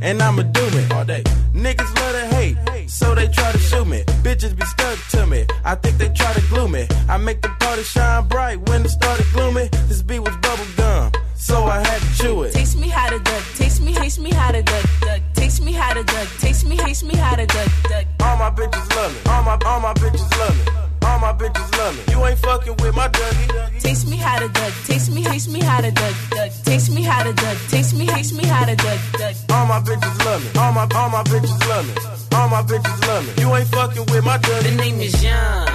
[0.00, 1.24] and I'ma do me all day.
[1.52, 4.04] Niggas love to hate, so they try to shoot me.
[4.22, 5.44] Bitches be stuck to me.
[5.64, 6.86] I think they try to glue me.
[7.08, 9.70] I make the party shine bright when it started gloomy.
[9.88, 12.52] This beat was bubble gum, so I had to chew it.
[12.52, 13.42] Taste me how to duck.
[13.54, 14.84] Taste me, taste me how to duck.
[15.00, 15.20] duck.
[15.34, 16.28] Taste me how to duck.
[16.38, 17.68] Taste me, taste me how to duck.
[17.88, 18.04] duck.
[18.20, 19.20] All my bitches love me.
[19.30, 20.88] All my all my bitches love me.
[21.06, 22.12] All my bitches love me.
[22.12, 23.80] You ain't fucking with my Dougie.
[23.80, 24.72] Taste me how to duck.
[24.84, 26.14] Taste me, taste me how to duck.
[26.30, 26.50] duck.
[26.64, 27.56] Taste me how to duck.
[27.68, 28.98] Taste me, taste me how to duck.
[29.12, 29.34] duck.
[29.50, 30.60] All my bitches love me.
[30.60, 31.94] All my all my bitches love me.
[32.36, 33.42] All my bitches love me.
[33.42, 34.62] You ain't fucking with my Dougie.
[34.64, 35.66] The name is John.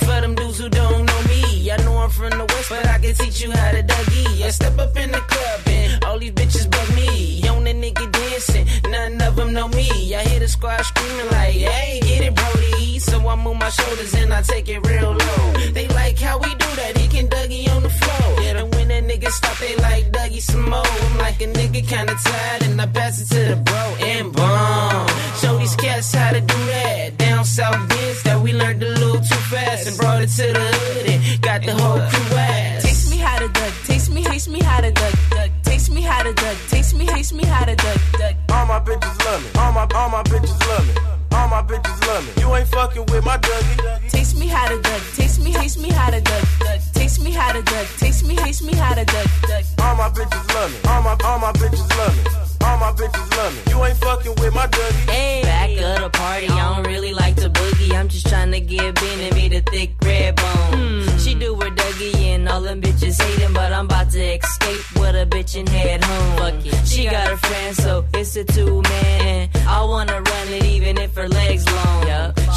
[0.00, 2.98] For them dudes who don't know me, I know I'm from the west, but I
[2.98, 4.42] can teach you how to Dougie.
[4.42, 7.46] I step up in the club and all these bitches bug me.
[7.48, 10.14] On the nigga dancing, none of them know me.
[10.14, 12.98] I hear the squad screaming like, hey, get it, Brody.
[12.98, 15.52] So I move my shoulders and I take it real low.
[15.72, 18.40] They like how we do that, he can Dougie on the floor.
[18.40, 20.86] And when a nigga stop, they like Dougie some more.
[20.86, 25.08] I'm like a nigga kinda tired and I pass it to the bro and bomb.
[25.40, 27.18] Show these cats how to do that.
[27.18, 30.60] Down south dance that we learned a little too fast and brought it to the
[30.60, 32.82] hood and got the whole crew ass.
[32.82, 33.72] Taste me how to duck.
[33.84, 35.14] Taste me, taste me how to duck.
[35.30, 35.50] duck.
[35.62, 36.56] Taste me how to duck.
[36.68, 37.98] Taste me, taste me how to duck.
[38.18, 38.34] duck.
[38.50, 39.50] All my bitches love me.
[39.60, 40.94] All my all my bitches love me.
[41.32, 42.42] All my bitches love me.
[42.42, 44.10] You ain't fucking with my Dougie.
[44.10, 45.02] Taste me how to duck.
[45.14, 46.44] Taste me, taste me how to duck.
[46.60, 46.80] duck.
[46.94, 47.86] Taste me how to duck.
[47.98, 49.26] Taste me, taste me how to duck.
[49.42, 49.64] duck.
[49.82, 50.78] All my bitches love me.
[50.88, 52.49] All my all my bitches love me.
[52.64, 53.72] All my bitches love me.
[53.72, 55.10] You ain't fucking with my Dougie.
[55.10, 57.92] Hey, back of the party, I don't really like to boogie.
[57.94, 60.72] I'm just trying to get Ben and me the thick red bone.
[60.72, 61.18] Hmm.
[61.18, 65.00] She do her Dougie and all them bitches hate him, but I'm about to escape
[65.00, 66.36] with a bitch and head home.
[66.38, 66.86] Fuck it.
[66.86, 69.48] She got a friend, so it's a two man.
[69.66, 72.00] I wanna run it even if her legs long.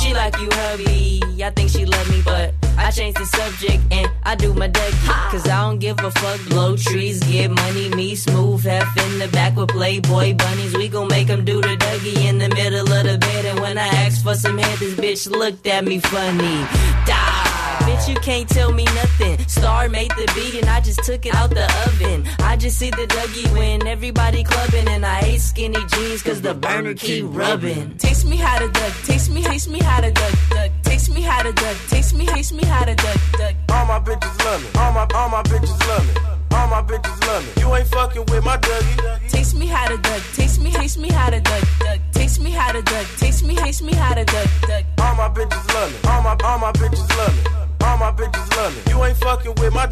[0.04, 1.22] She like you, hubby.
[1.42, 5.32] I think she love me, but I change the subject and I do my Dougie.
[5.32, 6.40] Cause I don't give a fuck.
[6.50, 7.90] Blow trees, get money.
[7.90, 10.76] Me smooth, half in the back with Playboy bunnies.
[10.76, 13.46] We gon' make 'em do the Dougie in the middle of the bed.
[13.46, 16.66] And when I asked for some head, this bitch looked at me funny.
[17.06, 17.53] Die.
[17.86, 19.38] Bitch, you can't tell me nothing.
[19.48, 22.28] Star made the beat and I just took it out the oven.
[22.40, 26.54] I just see the Dougie when everybody clubbing and I hate skinny jeans cause the
[26.54, 27.98] burner keep rubbing.
[27.98, 28.94] Taste me how to duck.
[29.06, 30.34] Taste me, taste me how to duck.
[30.50, 30.72] duck.
[30.84, 31.78] Taste me how to duck.
[31.90, 33.18] Taste me, taste me how to duck.
[33.34, 33.56] duck.
[33.70, 34.70] All my bitches love me.
[34.80, 36.14] All my all my bitches love me.
[36.56, 37.62] All my bitches love me.
[37.62, 39.30] You ain't fucking with my Dougie.
[39.30, 40.22] Taste me how to duck.
[40.34, 41.64] Taste me, taste me how to duck.
[41.80, 42.00] duck.
[42.14, 43.08] Taste me how to duck.
[43.18, 44.48] Taste me, taste me how to duck.
[44.62, 44.84] duck.
[45.00, 46.10] All my bitches love me.
[46.10, 47.73] All my all my bitches love me.
[47.84, 48.74] All my bitches love.
[48.90, 49.88] You ain't fucking with my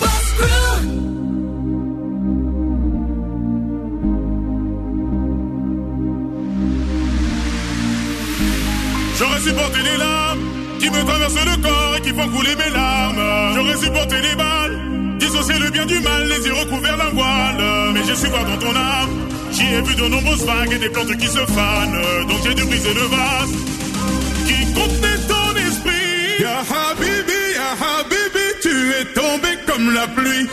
[0.00, 1.02] Boss Crew.
[9.18, 10.51] J'aurais supporté les larmes
[10.82, 13.54] qui me traversent le corps et qui font couler mes larmes.
[13.54, 14.76] J'aurais supporté les balles,
[15.18, 17.62] dissocier le bien du mal, les yeux recouverts d'un voile.
[17.94, 19.12] Mais j'ai su voir dans ton âme,
[19.52, 22.02] j'y ai vu de nombreuses vagues et des plantes qui se fanent.
[22.28, 23.52] Donc j'ai dû briser le vase
[24.48, 26.42] qui contenait ton esprit.
[26.44, 30.48] Ya Habibi, Ya Habibi, tu es tombé comme la pluie.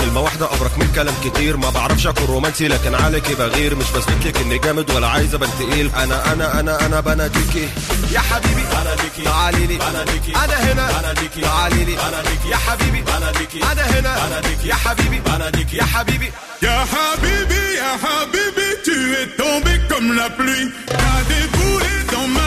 [0.00, 1.56] كلمة واحدة أبرك من كلام كتير.
[1.56, 3.74] ما بعرفش أكون رومانسي لكن عليكي بغير.
[3.74, 5.90] مش بثبت لك إني جامد ولا عايز أبان تقيل.
[5.96, 7.68] أنا أنا أنا أنا بناديكي
[8.12, 11.00] يا حبيبي بناديكي تعالي لي بناديكي أنا هنا.
[11.00, 14.26] بناديكي تعالي لي بناديكي يا حبيبي بناديكي أنا هنا.
[14.26, 15.20] بناديكي يا حبيبي.
[15.26, 16.30] بناديكي يا حبيبي.
[16.62, 20.68] Ya Habibi, Ya Habibi, tu es tombé comme la pluie.
[21.00, 22.46] T'as déboulé dans ma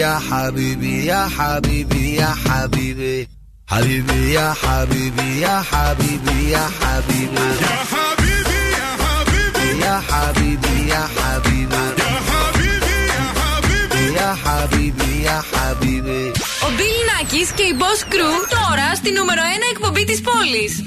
[0.00, 3.28] يا حبيبي يا حبيبي يا حبيبي
[3.68, 12.04] حبيبي يا حبيبي يا حبيبي يا حبيبي Ya Habibi, Ya Habibi, يا حبيبي يا حبيبي
[12.08, 14.02] Ya Habibi, Ya Habibi.
[14.18, 16.32] يا حبيبي يا حبيبي
[16.62, 20.82] Ο Bill Nackis και η Boss Crew τώρα στη νούμερο 1 εκπομπή της πόλης.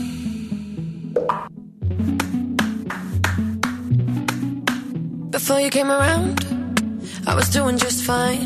[5.31, 6.35] Before you came around,
[7.27, 8.45] I was doing just fine.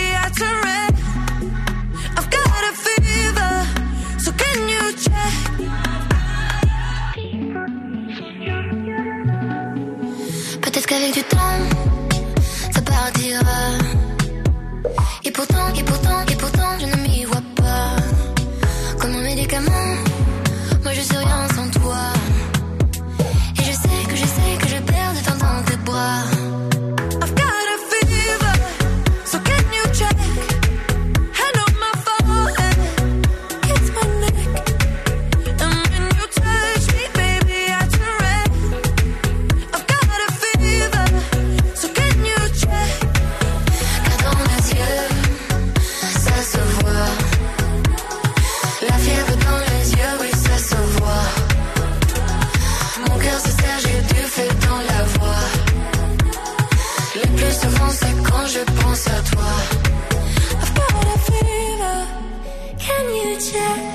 [10.91, 11.59] qu'avec du temps,
[12.73, 13.61] ça partira.
[15.23, 17.95] Et pourtant, et pourtant, et pourtant, je ne m'y vois pas.
[18.99, 19.89] Comme un médicament,
[20.83, 22.03] moi je suis rien sans toi.
[23.59, 26.30] Et je sais que je sais que je perds de temps dans tes bras.
[63.51, 63.90] Check?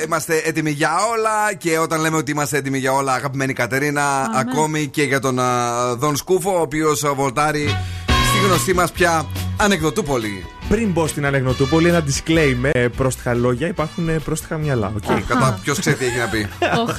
[0.00, 4.30] ε, είμαστε έτοιμοι για όλα και όταν λέμε ότι είμαστε έτοιμοι για όλα, αγαπημένη Κατερίνα,
[4.34, 10.46] ακόμη και για τον α, Δον Σκούφο, ο οποίος βολτάρει στη γνωστή μας πια ανεκδοτούπολη.
[10.68, 12.70] Πριν μπω στην Ανεγνωτούπολη, ένα disclaimer.
[12.72, 14.92] Ε, πρόστιχα λόγια υπάρχουν ε, πρόστιχα μυαλά.
[14.96, 15.20] οκ.
[15.28, 16.48] Κατά ποιος ξέρει τι έχει να πει.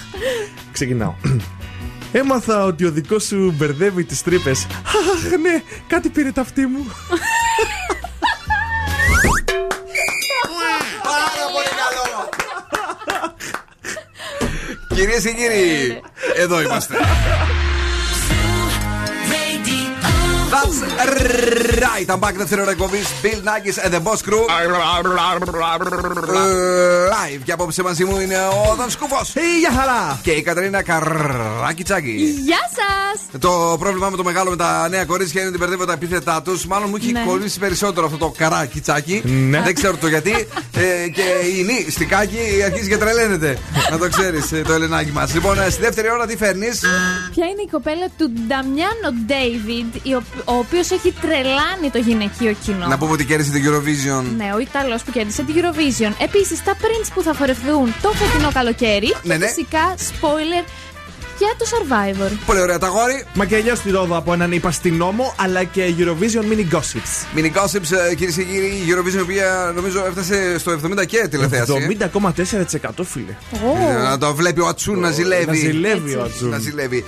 [0.72, 1.13] Ξεκινάω.
[2.11, 4.68] Έμαθα ότι ο δικός σου μπερδεύει τις τρύπες.
[4.86, 6.86] Αχ, ναι, κάτι πήρε τα αυτή μου.
[14.98, 16.02] Κυρίες και κύριοι,
[16.36, 16.95] εδώ είμαστε.
[20.76, 22.07] Right.
[22.09, 22.97] I'm back δεύτερο ώρα εκπομπή.
[23.24, 24.45] Bill Nackis and the Boss Crew.
[27.09, 27.41] Live.
[27.43, 29.34] Και απόψε μαζί μου είναι ο Δον Σκούφος.
[29.59, 30.20] Γεια χαρά.
[30.24, 32.11] Και η Καταρίνα Καράκι Τσάκη.
[32.45, 33.41] Γεια σας!
[33.41, 36.65] Το πρόβλημα με το μεγάλο με τα νέα κορίτσια είναι ότι μπερδεύω τα επίθετά τους.
[36.65, 37.24] Μάλλον μου έχει Ναι.
[37.28, 39.22] κολλήσει περισσότερο αυτό το καράκι τσάκι.
[39.26, 39.61] Ναι.
[39.61, 40.32] Δεν ξέρω το γιατί.
[40.74, 41.22] ε, και
[41.57, 43.57] η Νή στικάκι αρχίζει και τρελαίνεται.
[43.91, 45.34] Να το ξέρεις το Ελενάκι μας.
[45.34, 46.80] Λοιπόν, ε, στη δεύτερη ώρα τι φέρνεις;
[47.36, 49.95] Ποια είναι η κοπέλα του Νταμιάνο Ντέιβιντ,
[50.45, 52.88] ο οποίος έχει τρελάνει το γυναικείο κοινό.
[52.88, 54.24] Να πούμε ότι κέρδισε την Eurovision.
[54.38, 56.14] Ναι, ο Ιταλός που κέρδισε την Eurovision.
[56.22, 59.16] Επίσης, τα prints που θα φορεθούν το φετινό καλοκαίρι.
[59.24, 59.47] Ναι, και ναι.
[59.47, 60.64] φυσικά, spoiler,
[61.38, 62.32] για το Survivor.
[62.46, 63.26] Πολύ ωραία τα γόρι.
[63.34, 67.38] Μα και αλλιώς τη ρόδο από έναν υπαστηνόμο αλλά και Eurovision Mini Gossips.
[67.38, 71.74] Mini Gossips, κυρίες και κύριοι, η Eurovision η οποία νομίζω έφτασε στο 70 και τηλεθέαση.
[72.00, 72.08] ε.
[72.14, 73.36] 70,4% φίλε.
[73.90, 75.46] Ε, Να το βλέπει ο Ατσούν να ζηλεύει.
[75.46, 76.50] Να ζηλεύει ο Ατσούν.
[76.50, 77.04] Να ζηλεύει.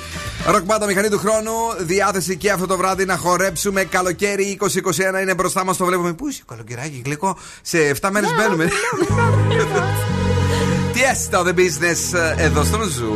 [0.48, 1.52] Ροκ μπάντα μηχανή του χρόνου.
[1.80, 3.84] Διάθεση και αυτό το βράδυ να χορέψουμε.
[3.84, 4.58] Καλοκαίρι
[5.18, 5.78] 2021 είναι μπροστά μας.
[5.78, 6.14] Το βλέπουμε.
[6.14, 7.38] Πού είσαι, καλοκαιράκι, γλυκό.
[7.62, 8.70] Σε 7 μέρες μπαίνουμε.
[10.94, 13.16] Τι έστω the business ε, εδώ στον Ζου.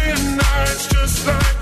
[0.81, 1.60] nights just like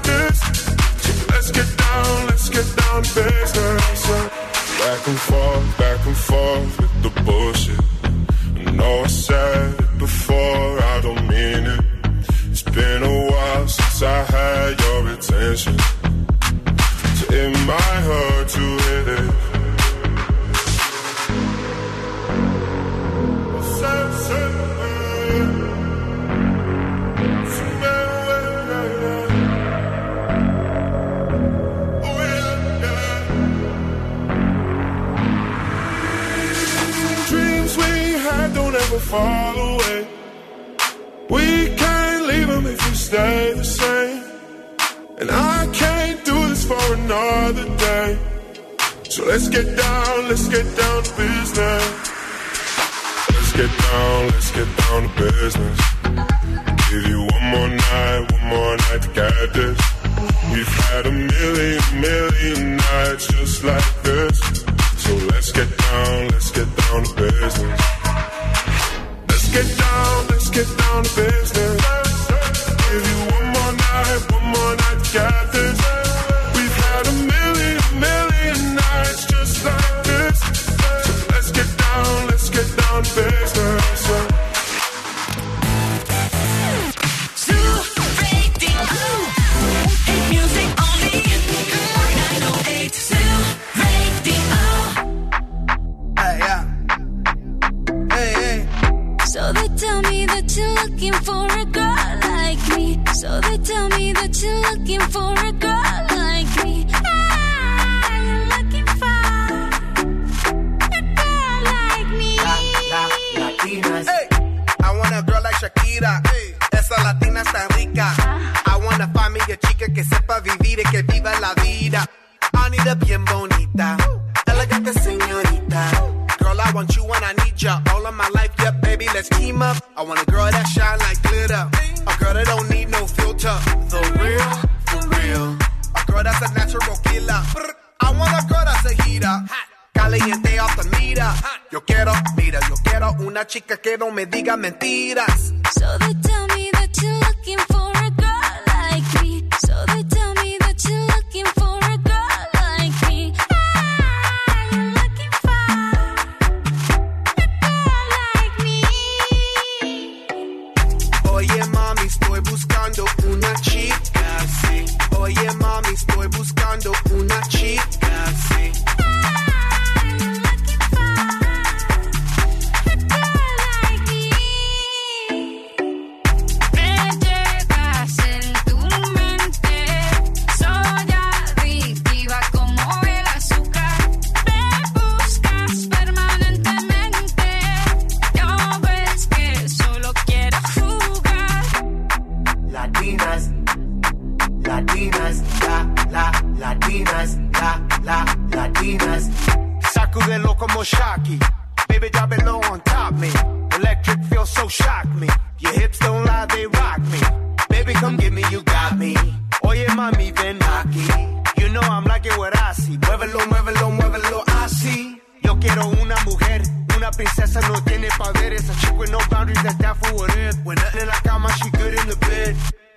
[211.99, 212.97] I'm like it with así.
[212.97, 215.21] Muévelo, muévelo, muévelo así.
[215.43, 216.61] Yo quiero una mujer,
[216.95, 218.69] una princesa no tiene poderes.
[218.69, 220.55] A chick with no boundaries, that's that for what it.
[220.63, 222.55] When nothing in la cama, she good in the bed.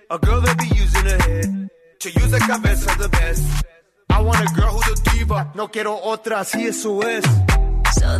[0.09, 1.69] A girl that be using her head.
[1.99, 3.65] To use the cabeza the best.
[4.09, 5.51] I want a girl who's a diva.
[5.53, 7.25] No quiero otra, así eso es.
[7.95, 8.19] So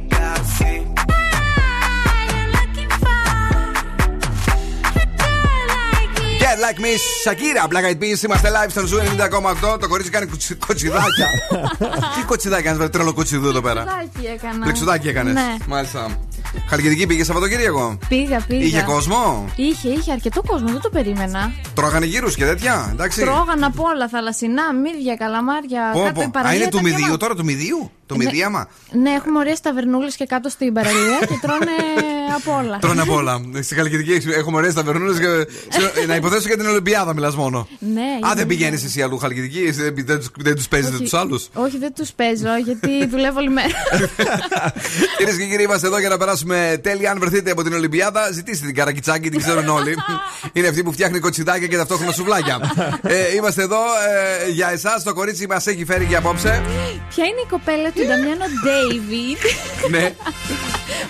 [6.51, 6.91] Get like me,
[7.25, 7.63] Shakira.
[7.71, 8.23] Black Eyed Peas.
[8.23, 9.21] Είμαστε live στον Zoo
[9.73, 9.79] 90,8.
[9.79, 11.27] Το κορίτσι κάνει κοτσι- κοτσιδάκια.
[12.15, 13.83] Τι κοτσιδάκια κάνεις, τρελό κοτσιδού εδώ πέρα.
[13.83, 14.65] Λεξουδάκι έκανα.
[14.65, 15.33] Λεξουδάκι έκανες.
[15.33, 15.55] Ναι.
[15.67, 16.07] Μάλιστα.
[16.67, 18.65] Χαλκιδική πήγες Σαββατοκύριακο; Πήγα, πήγα.
[18.65, 21.51] Είχε κόσμο; Είχε, είχε αρκετό κόσμο, δεν το περίμενα.
[21.73, 22.89] Τρώγανε γύρους και τέτοια.
[22.91, 23.19] Εντάξει.
[23.21, 25.89] Τρώγαν από όλα, θαλασσινά, μύδια, καλαμάρια.
[25.93, 26.21] Πω, κάτω πω.
[26.21, 27.19] η Α, παραλία είναι του ήταν μηδίου γεμάτη.
[27.19, 27.91] τώρα, του μηδίου.
[28.11, 28.25] Το Ναι.
[28.25, 28.67] μηδίαμα.
[28.91, 31.71] Ναι, έχουμε ωραίες ταβερνούλες και κάτω στην παραλία και τρώνε
[32.35, 32.77] από όλα.
[32.81, 33.41] Τρώνε απ' όλα.
[33.61, 35.25] Στη Χαλκιδική έχουμε ωραίες ταβερνούλες και.
[35.69, 37.67] σε- Να υποθέσω για την Ολυμπιάδα μιλάς μόνο.
[37.79, 40.93] Ναι, Α, είναι- δεν πηγαίνεις εσύ αλλού Χαλκιδική, εσύ δεν, δεν, τους- δεν τους παίζετε
[40.93, 41.03] Όχι.
[41.03, 43.67] τους άλλους; Όχι, δεν τους παίζω γιατί δουλεύω όλη μέρα.
[45.17, 47.11] Κυρίες και κύριοι, είμαστε εδώ για να περάσουμε τέλεια.
[47.11, 49.95] Αν βρεθείτε από την Ολυμπιάδα, ζητήστε την καρακιτσάκη, την ξέρουν όλοι.
[50.53, 52.59] Είναι αυτή που φτιάχνει κοτσιδάκια και ταυτόχρονα σουβλάκια.
[53.01, 53.77] ε, είμαστε εδώ
[54.47, 55.03] ε, για εσάς.
[55.03, 56.61] Το κορίτσι μας έχει φέρει για απόψε.
[57.09, 59.41] Ποια είναι η κοπέλα του Νταμιάνο Ντέιβιτ
[59.89, 60.05] ναι.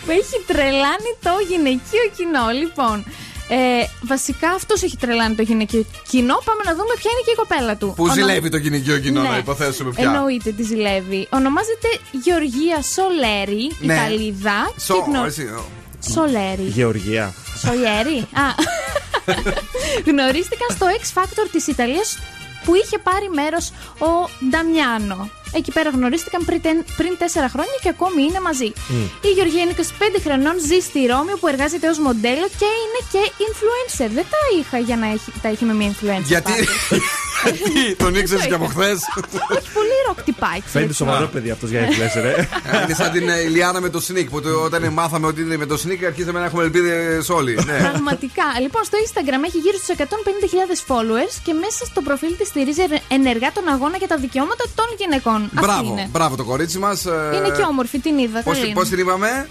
[0.06, 2.46] που έχει τρελάνει το γυναικείο κοινό.
[2.62, 3.06] Λοιπόν,
[3.50, 3.58] ε,
[4.02, 6.36] βασικά αυτός έχει τρελάνει το γυναικείο κοινό.
[6.46, 7.88] Πάμε να δούμε ποια είναι και η κοπέλα του.
[7.96, 9.30] Που Ονομα- ζηλεύει το γυναικείο κοινό, Ναι.
[9.30, 10.04] να υποθέσουμε πια.
[10.04, 11.28] Εννοείται τη ζηλεύει.
[11.32, 13.94] Ονομάζεται Γεωργία Σολέρη, Ναι.
[13.94, 14.72] Ιταλίδα.
[14.78, 15.66] Σο, και γνω- εσύ, ο-
[16.14, 16.62] Σολέρη.
[16.78, 17.34] Γεωργία.
[17.66, 18.18] Σολιέρη.
[18.20, 18.48] Α.
[20.10, 22.18] Γνωρίστηκαν στο X Factor της Ιταλίας
[22.66, 25.30] που είχε πάρει μέρος ο Νταμιάνο.
[25.60, 27.24] Εκεί πέρα γνωρίστηκαν πριν, τεν- πριν 4
[27.54, 28.70] χρόνια και ακόμη είναι μαζί.
[29.28, 33.22] Η Γεωργία είναι 25 χρονών, ζει στη Ρώμη που εργάζεται ως μοντέλο και είναι και
[33.48, 34.10] influencer.
[34.18, 36.24] Δεν τα είχα για να έχει, τα έχει με μια influencer.
[36.34, 36.68] Γιατί; πάντως.
[37.44, 38.98] Γιατί; Τον ήξερες και από χθες;
[39.56, 40.62] Όχι, πολύ ροκ τυπάκι.
[40.66, 40.94] Φαίνεται έτσι.
[41.04, 42.46] σοβαρό παιδί αυτός για influencer, ε.
[42.84, 44.26] Είναι σαν την ε, Ηλιάνα με το Sneak.
[44.30, 47.54] Που το- όταν μάθαμε ότι είναι με το Sneak, αρχίσαμε να έχουμε ελπίδες όλοι.
[47.66, 47.78] Ναι.
[47.78, 48.44] Πραγματικά.
[48.62, 53.52] Λοιπόν, στο Instagram έχει γύρω στους 150.000 followers και μέσα στο προφίλ της στηρίζει ενεργά
[53.52, 55.41] τον αγώνα για τα δικαιώματα των γυναικών.
[55.44, 56.08] Αυτή Μπράβο, είναι.
[56.12, 57.04] μπράβο το κορίτσι μας.
[57.04, 58.42] Είναι και όμορφη, την είδα.
[58.44, 58.84] Πώ καλή είναι.
[58.84, 59.48] την είπαμε,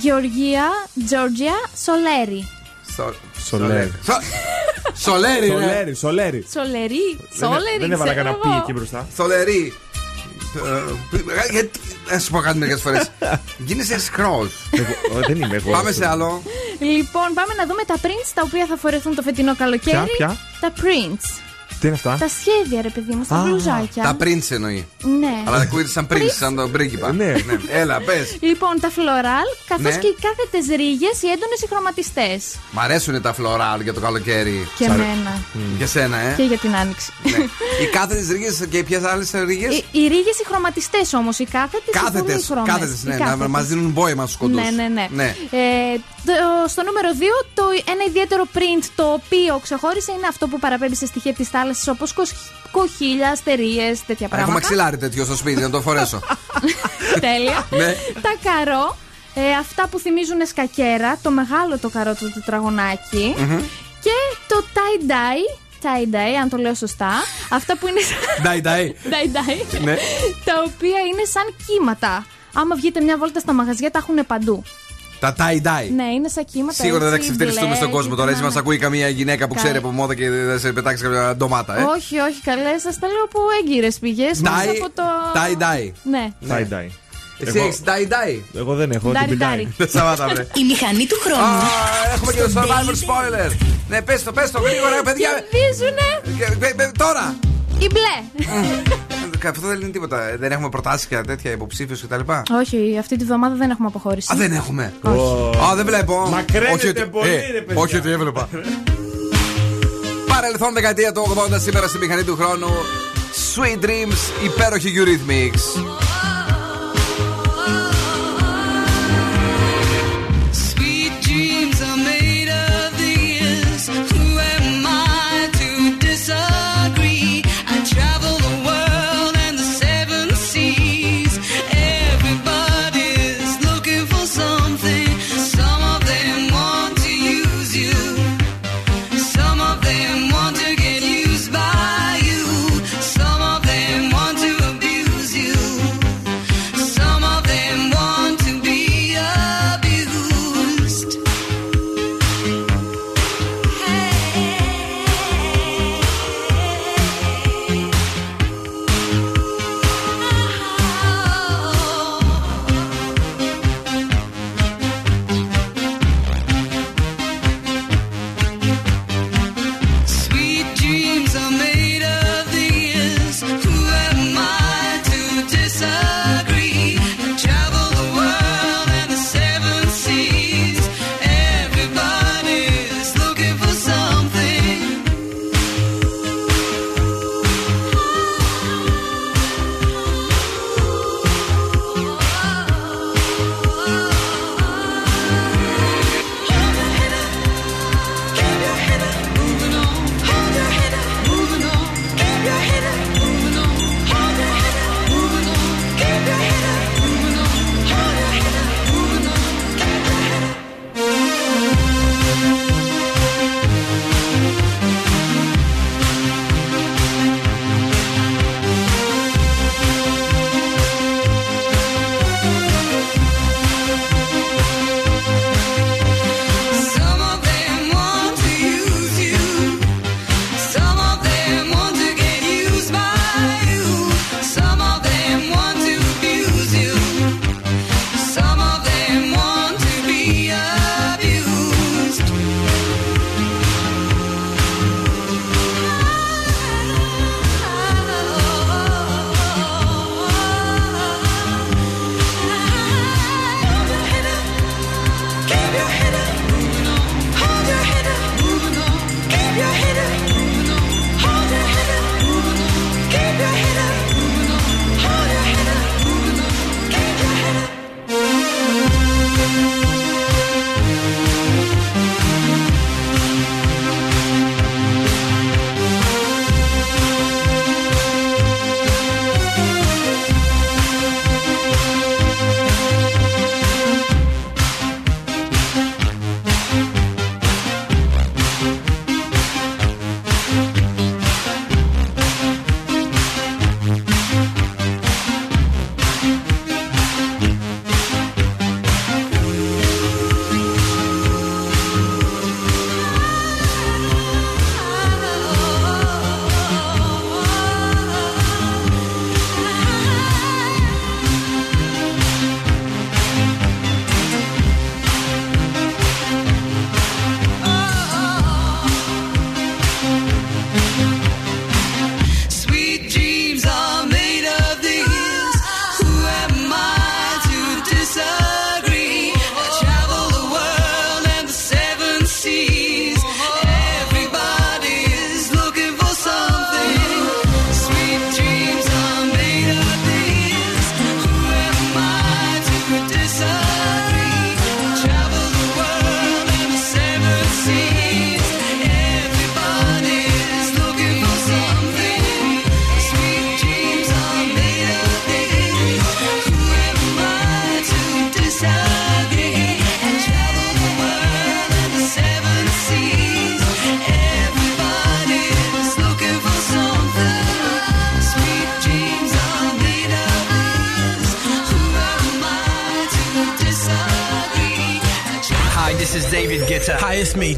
[0.00, 0.64] Γεωργία
[1.06, 1.54] Τζόρτζια
[1.84, 2.48] Σολέρη.
[2.96, 3.14] Σο-
[3.48, 3.92] Σολέρι.
[4.04, 4.20] Σο-
[4.94, 5.52] Σολέρι, ρε.
[5.54, 6.46] Σολέρι, σολέρι.
[6.52, 7.78] Σολερή, Δεν- Σόλερη.
[7.78, 8.54] Δεν έβαλα ξέρω κανένα εγώ.
[8.54, 9.06] πι εκεί μπροστά.
[9.14, 9.72] Θολερή.
[10.56, 13.10] Ε, γιατί- Να σου πω κάτι μερικές φορές.
[13.58, 14.52] Γίνεσαι σκρός.
[14.72, 15.70] Εγώ- Δεν είμαι εγώ.
[15.70, 16.42] Πάμε σε άλλο.
[16.78, 19.96] Λοιπόν, πάμε να δούμε τα prints τα οποία θα φορεθούν το φετινό καλοκαίρι.
[19.96, 21.40] Ποια, ποια; Τα prints.
[21.80, 24.02] Τι είναι αυτά; Τα σχέδια, ρε παιδί μου, στα Α, μπλουζάκια.
[24.02, 24.86] Τα prince εννοεί.
[25.20, 25.34] Ναι.
[25.46, 27.12] Αλλά ακούγεται σαν prince, σαν τον πρίγκιπα.
[27.12, 27.34] Ναι.
[27.72, 28.36] Έλα, πες.
[28.40, 29.98] Λοιπόν, τα floral, καθώς Ναι.
[30.02, 32.40] και οι κάθετες ρίγες, οι έντονες συγχρωματιστέ.
[32.70, 34.68] Μ' αρέσουν τα φλωράλ για το καλοκαίρι.
[34.78, 35.32] Και εμένα.
[35.76, 36.34] Για σένα, ε.
[36.36, 37.12] Και για την άνοιξη.
[37.22, 37.36] Ναι.
[37.82, 41.90] Οι κάθετες ρίγες και ποιες άλλες ρίγες; Οι, οι ρίγες οι χρωματιστές όμως, οι κάθετες.
[42.02, 44.60] Κάθετες, κάθετες, ναι, να μας δίνουν μπόεμα στους κοντούς.
[44.62, 45.34] Ναι, ναι, ναι.
[45.50, 47.62] Ε, το- στο νούμερο 2, το,
[47.92, 52.14] ένα ιδιαίτερο print το οποίο ξεχώρισε είναι αυτό που παραπέμπει σε στοιχεία της θάλασσας όπως
[52.70, 54.52] κοχύλια, αστερίες, τέτοια Έχω πράγματα.
[54.52, 56.20] μαξιλάρι τέτοιο στο σπίτι, να το φορέσω.
[57.26, 57.66] Τέλεια.
[57.70, 57.94] Ναι.
[58.22, 58.96] Τα καρό,
[59.34, 63.34] ε, αυτά που θυμίζουν σκακέρα, το μεγάλο το καρό του τετραγωνάκι
[64.02, 64.16] και
[64.48, 65.58] το tie-dye.
[65.82, 67.10] Tie-dye, αν το λέω σωστά.
[67.50, 68.00] Αυτά που είναι.
[68.42, 68.94] Ντάι, ντάι.
[69.04, 69.80] tie-dye.
[69.82, 69.96] Ναι.
[70.44, 72.26] Τα οποία είναι σαν κύματα.
[72.54, 74.62] Άμα βγείτε μια βόλτα στα μαγαζιά, τα έχουν παντού.
[75.20, 75.88] Τα tie-dye.
[75.96, 76.72] Ναι, είναι σαν κύματα.
[76.82, 78.30] Σίγουρα δεν θα έτσι, ξεφτυλιστούμε μπλε στον κόσμο και τώρα.
[78.30, 81.02] Έτσι να- μας ακούει καμία γυναίκα που Κα- ξέρει από μόδα και δεν σε πετάξει
[81.02, 81.82] κάποια ντομάτα, ε.
[81.82, 82.78] Όχι, όχι, καλέ.
[82.84, 84.40] Σας τα λέω από έγκυρες πηγές.
[84.44, 85.02] Tie- από το.
[85.36, 85.92] tie-dye.
[86.02, 86.24] Ναι.
[86.48, 86.90] Tie-dye.
[87.40, 88.40] Εσύ Εγώ- έχεις tie-dye.
[88.56, 89.10] Εγώ δεν έχω.
[89.10, 89.56] Ντάρι, την ντάρι.
[89.56, 89.74] πιτάει.
[89.76, 90.46] Δεν σταμάτα, βρε.
[90.54, 91.60] Η μηχανή του Α, χρόνου.
[92.14, 93.50] έχουμε και το survivor spoiler.
[93.88, 95.30] Ναι, πες το, πες το γρήγορα, παιδιά.
[95.50, 96.06] Κερδίζουνε
[99.46, 100.36] αυτό δεν είναι τίποτα.
[100.38, 102.20] Δεν έχουμε προτάσεις και τέτοια υποψήφιους κτλ.
[102.60, 104.32] Όχι, αυτή τη βδομάδα δεν έχουμε αποχώρηση.
[104.32, 104.92] Α, δεν έχουμε.
[105.70, 106.28] Α, δεν βλέπω.
[106.30, 107.64] Μακραίνεται πολύ, ε, ρε.
[107.74, 108.48] Όχι ότι έβλεπα.
[110.28, 112.68] Παρελθόν δεκαετία του 80 σήμερα στη μηχανή του χρόνου.
[113.54, 115.82] Sweet Dreams, υπέροχη Eurythmics.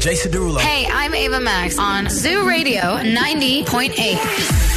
[0.01, 0.59] Jason Derulo.
[0.59, 4.71] Hey, I'm Ava Max on Zoo Radio 90.8.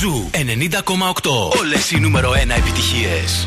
[0.00, 1.30] Ζου 90,8.
[1.58, 3.45] Όλε οι νούμερο 1 επιτυχίε.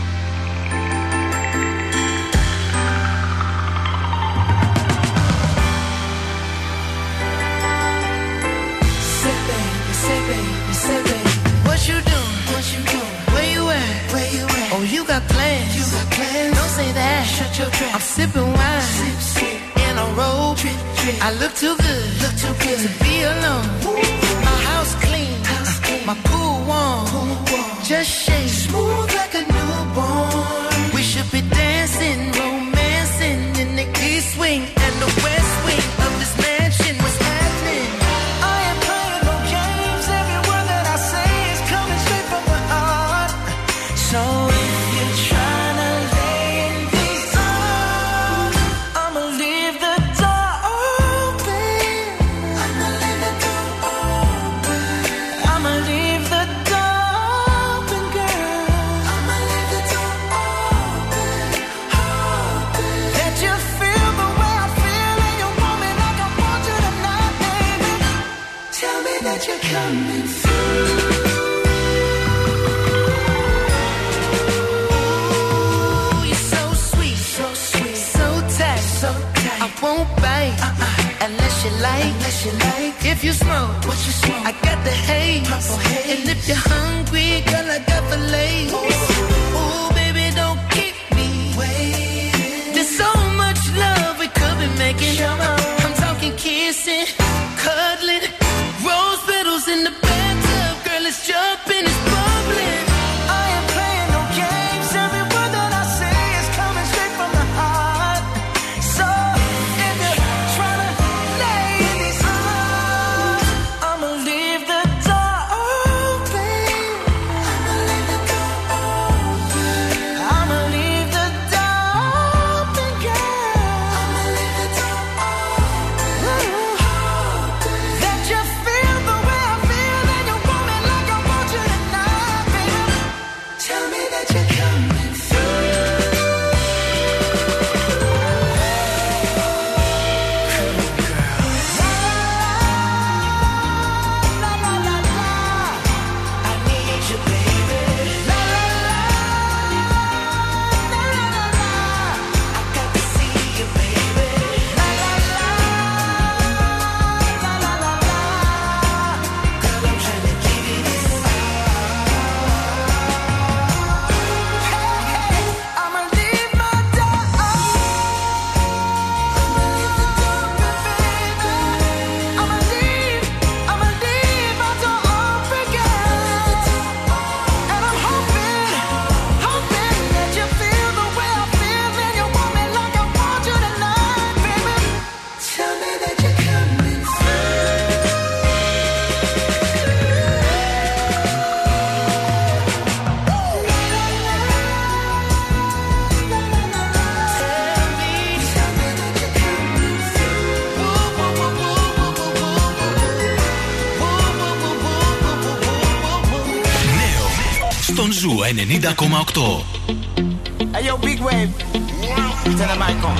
[208.53, 210.73] 90,8.
[210.73, 211.55] Hey yo, big wave.
[211.57, 213.17] Tell them I come.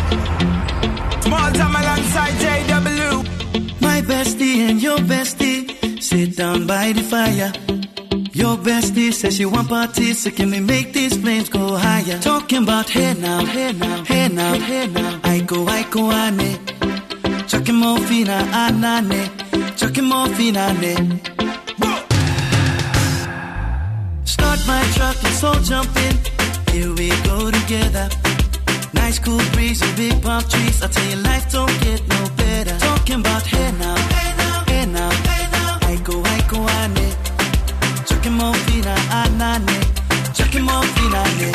[1.22, 3.24] Small time alongside JW.
[3.80, 5.70] My bestie and your bestie
[6.02, 7.52] sit down by the fire.
[8.34, 12.18] Your bestie says she want parties, so can we make these flames go higher?
[12.20, 15.20] Talking about hey now, hey now, hey now, hey now.
[15.24, 16.58] I go, I go, ane.
[17.48, 19.30] Chucking morphine, anane.
[19.78, 21.20] Chucking morphine, ane.
[25.40, 26.16] Truck, jump in.
[26.74, 28.10] Here we go together.
[28.94, 30.82] Nice cool breeze and big palm trees.
[30.84, 32.78] I tell you, life don't get no better.
[32.80, 35.12] Talking about hey now, hey now, hey now.
[35.92, 37.10] I go, I go, ane.
[38.08, 39.78] Chucking morphine, ah, anane.
[40.38, 41.52] Chucking morphine, ane.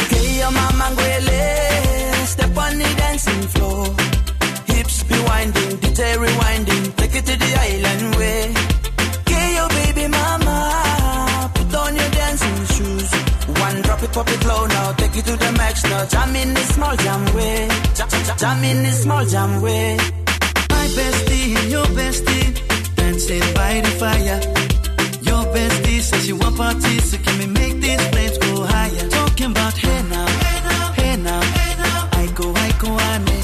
[0.00, 1.42] Okay, your mama ngwele.
[2.26, 3.84] Step on the dancing floor.
[4.66, 6.84] Hips be winding, DJ rewinding.
[6.96, 8.54] Take it to the island way.
[9.20, 10.43] Okay, your baby mama.
[14.04, 14.92] It, pop it low now.
[14.92, 16.04] Take it to the max now.
[16.06, 17.68] Jam in the small jam way.
[17.94, 19.96] Jam, jam, jam in the small jam way.
[20.70, 22.48] My bestie and your bestie
[22.96, 24.40] dancing by the fire.
[25.28, 29.08] Your bestie says she want parties, so can we make these flames go higher?
[29.08, 31.16] Talking about hey now, hey now, hey
[31.82, 32.08] now.
[32.20, 33.26] I go, I go, ane.
[33.26, 33.43] Chucking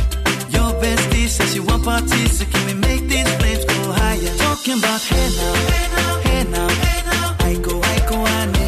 [0.81, 4.33] Your bestie says she want to party, so can we make these flames go higher?
[4.37, 7.35] Talking about hey now, hey now, hey now, hey now.
[7.49, 8.67] Iko, Iko, an de.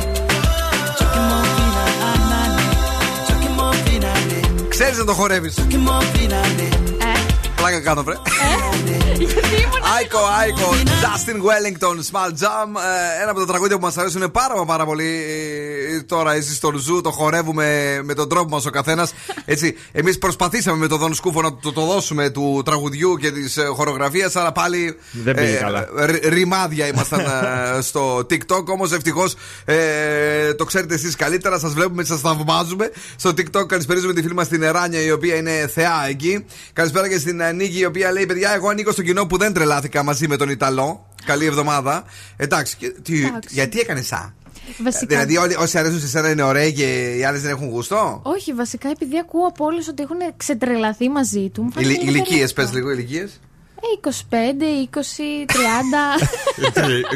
[1.00, 2.66] Jockamo feena, an nané.
[3.28, 4.68] Jockamo feena, ane.
[4.70, 5.52] Ξέρει να το χορεύει.
[7.64, 7.80] Chucking more fina, ane.
[7.80, 8.16] Πλάκα κάνω, βρε.
[9.98, 12.68] Iko, Iko, Justin Wellington, Small Jam.
[13.18, 15.24] Ε, Ένα από τα τραγούδια που μας αρέσουν πάρα μα πάρα πολύ.
[15.96, 19.14] Ε, Τώρα εσείς στο Ζου το χορεύουμε με τον τρόπο μας ο καθένας.
[19.46, 23.58] Έτσι, εμείς προσπαθήσαμε με τον Δον Σκούφο να το, το δώσουμε του τραγουδιού και της
[23.76, 24.98] χορογραφίας, αλλά πάλι.
[25.12, 25.88] Δεν πήγε καλά.
[26.06, 28.66] ρ- ρημάδια ήμασταν ε, στο TikTok.
[28.66, 29.36] Όμως ευτυχώς
[30.58, 31.60] το ξέρετε εσείς καλύτερα.
[31.60, 32.92] Σας βλέπουμε, σας θαυμάζουμε.
[33.16, 36.46] Στο TikTok καλησπέριζουμε τη φίλη μας την Εράνια, η οποία είναι θεά εκεί.
[36.74, 40.04] Καλησπέρα και στην Νίκη, η οποία λέει: Παιδιά, εγώ ανήκω στο κοινό που δεν τρελάθηκα
[40.04, 41.06] μαζί με τον Ιταλό.
[41.26, 42.04] Καλή εβδομάδα.
[42.38, 43.50] Εντάξει, και τι- Εντάξει.
[43.54, 44.42] γιατί έκανες σα.
[44.84, 45.06] Βασικά.
[45.08, 48.54] Δηλαδή, όλοι, όσοι αρέσουν σε σένα είναι ωραίοι και οι άλλε δεν έχουν γούστο; Όχι,
[48.54, 51.62] βασικά επειδή ακούω από όλους ότι έχουν ξετρελαθεί μαζί του.
[51.64, 52.56] μου φαίνεται λίγο Ηλικίες, περίεργο.
[52.56, 53.40] πες λίγο, ηλικίες.
[53.76, 56.18] Ε, 25, 20, 30.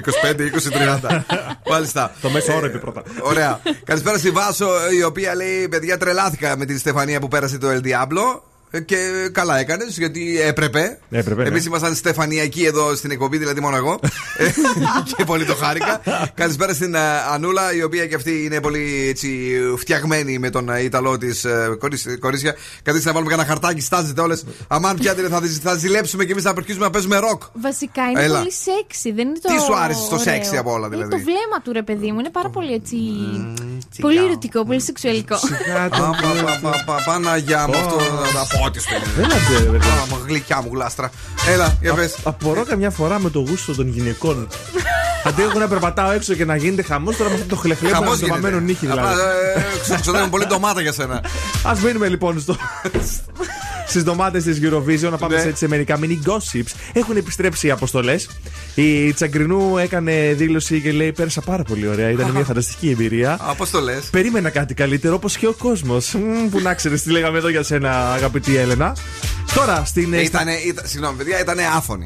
[0.02, 1.26] 25, 20, 30.
[1.70, 2.12] Μάλιστα.
[2.22, 3.04] Το μέσο όρο είπε πρώτα.
[3.22, 3.60] Ωραία.
[3.84, 4.68] Καλησπέρα στη Βάσο,
[5.00, 8.42] η οποία λέει: Παιδιά, τρελάθηκα με τη Στεφανία που πέρασε το El Diablo.
[8.72, 11.00] Ε, Και καλά έκανες, γιατί έπρεπε.
[11.10, 11.48] Έπρεπε, ναι.
[11.48, 14.00] Εμείς ήμασταν στεφανιακοί εδώ στην εκπομπή, δηλαδή μόνο εγώ.
[14.38, 14.50] Ε,
[15.18, 16.02] και πολύ το χάρηκα.
[16.34, 17.00] Καλησπέρα στην ε,
[17.34, 19.30] Ανούλα, η οποία και αυτή είναι πολύ έτσι,
[19.78, 21.46] φτιαγμένη με τον ε, Ιταλό της
[22.20, 22.56] κορίτσια.
[22.84, 24.44] Καθίστε να βάλουμε κανένα χαρτάκι, στάζετε όλες.
[24.68, 27.42] Αμάν πιάτε, θα, θα ζηλέψουμε και εμείς θα αρχίσουμε να παίζουμε ροκ.
[27.54, 28.38] Βασικά είναι Έλα.
[28.38, 29.54] πολύ σεξι, δεν είναι το.
[29.54, 30.34] Τι σου άρεσε στο ωραίο.
[30.34, 32.96] σεξι από όλα, Είναι δηλαδή; το βλέμμα του ρε παιδί μου, είναι πάρα πολύ έτσι.
[34.02, 35.36] Πολύ ερωτικό, πολύ σεξουαλικό.
[35.36, 35.40] Α,
[35.90, 35.98] πα,
[36.44, 37.96] πα, πα, πα, Παναγιά μου, αυτό
[38.34, 39.12] τα πότη του είναι.
[39.16, 39.88] Δεν άντε, ρε παιδί.
[39.88, 41.12] Α, μου, Γλυκιά μου γλάστρα.
[41.48, 42.16] Έλα, για πες.
[42.24, 44.48] Απορώ καμιά φορά με το γούστο των γυναικών.
[45.24, 47.96] Αντί εγώ να περπατάω έξω και να γίνεται χαμός, τώρα με αυτό το χλεχλέ που
[47.96, 49.00] Χαμός είναι το βαμμένο νύχι δηλαδή.
[49.08, 51.16] Απλά ε, ξε- ξοδεύουμε πολύ ντομάτα για σένα.
[51.64, 52.56] Α μείνουμε λοιπόν στο.
[53.88, 55.42] Στις ντομάτες της Eurovision, να πάμε Ναι.
[55.42, 56.72] σε, σε μερικά mini gossips.
[56.94, 58.30] Έχουν επιστρέψει οι αποστολές.
[58.76, 62.10] Η Τσαγκρινού έκανε δήλωση και λέει: Πέρασα πάρα πολύ ωραία.
[62.10, 63.40] Ήταν μια φανταστική εμπειρία.
[63.58, 63.94] Πώ το λε.
[64.12, 66.16] Περίμενα κάτι καλύτερο, όπως και ο κόσμος.
[66.50, 68.96] Που να ξέρεις τι λέγαμε εδώ για σένα, αγαπητή Έλενα.
[69.58, 70.14] Τώρα στην.
[70.14, 72.06] ε, Ήτανε, ήταν, συγγνώμη, παιδιά, ήταν άφωνη.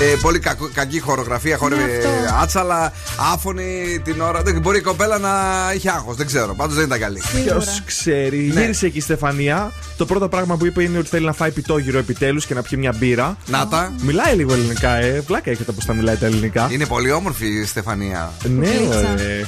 [0.00, 2.34] Ε, πολύ κακο- κακή χορογραφία, χόρευε Ναι, αυτό.
[2.42, 2.92] άτσαλα,
[3.32, 4.42] άφωνη την ώρα.
[4.42, 5.30] Δεν, μπορεί η κοπέλα να
[5.74, 6.54] είχε άγχος, δεν ξέρω.
[6.54, 7.22] Πάντως δεν ήταν καλή.
[7.44, 8.50] Ποιος ξέρει.
[8.54, 8.60] Ναι.
[8.60, 9.72] Γύρισε εκεί η Στεφανία.
[9.96, 12.78] Το πρώτο πράγμα που είπε είναι ότι θέλει να φάει πιτόγυρο επιτέλους και να πιει
[12.80, 13.36] μια μπύρα.
[13.46, 13.92] Να τα.
[14.00, 15.20] Μιλάει λίγο ελληνικά, ε.
[15.26, 16.68] Βλάκα έχετε πώς τα μιλάει τα ελληνικά.
[16.70, 18.32] Είναι πολύ όμορφη η Στεφανία.
[18.44, 18.98] Ναι, Γλίτσα.
[18.98, 19.14] ωραία.
[19.14, 19.46] Ε,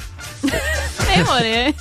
[1.41, 1.73] ωραία.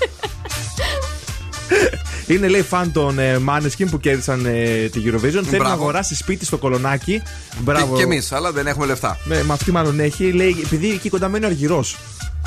[2.27, 5.21] Είναι λέει φαν των ε, Maneskin που κέρδισαν ε, τη Eurovision.
[5.21, 5.73] Θέλει να Μπράβο.
[5.73, 7.19] αγοράσει σπίτι στο κολονάκι.
[7.19, 7.95] Και, Μπράβο.
[7.97, 9.17] και εμείς, αλλά δεν έχουμε λεφτά.
[9.23, 10.31] Ναι, μα αυτή μάλλον έχει.
[10.31, 11.97] Λέει, επειδή εκεί κοντά μένει ο Αργυρός.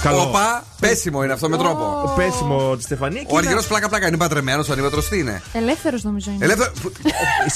[0.03, 0.21] Καλό.
[0.23, 2.13] Όπα, πέσιμο είναι αυτό με τρόπο.
[2.17, 3.21] Πέσιμο τη Στεφανία.
[3.21, 6.45] και Ο είναι- αργυρό πλάκα-πλάκα είναι πατρεμένο, ο ανήπατρο τι είναι; Ελεύθερος νομίζω είναι.
[6.45, 6.73] Ελεύθερο.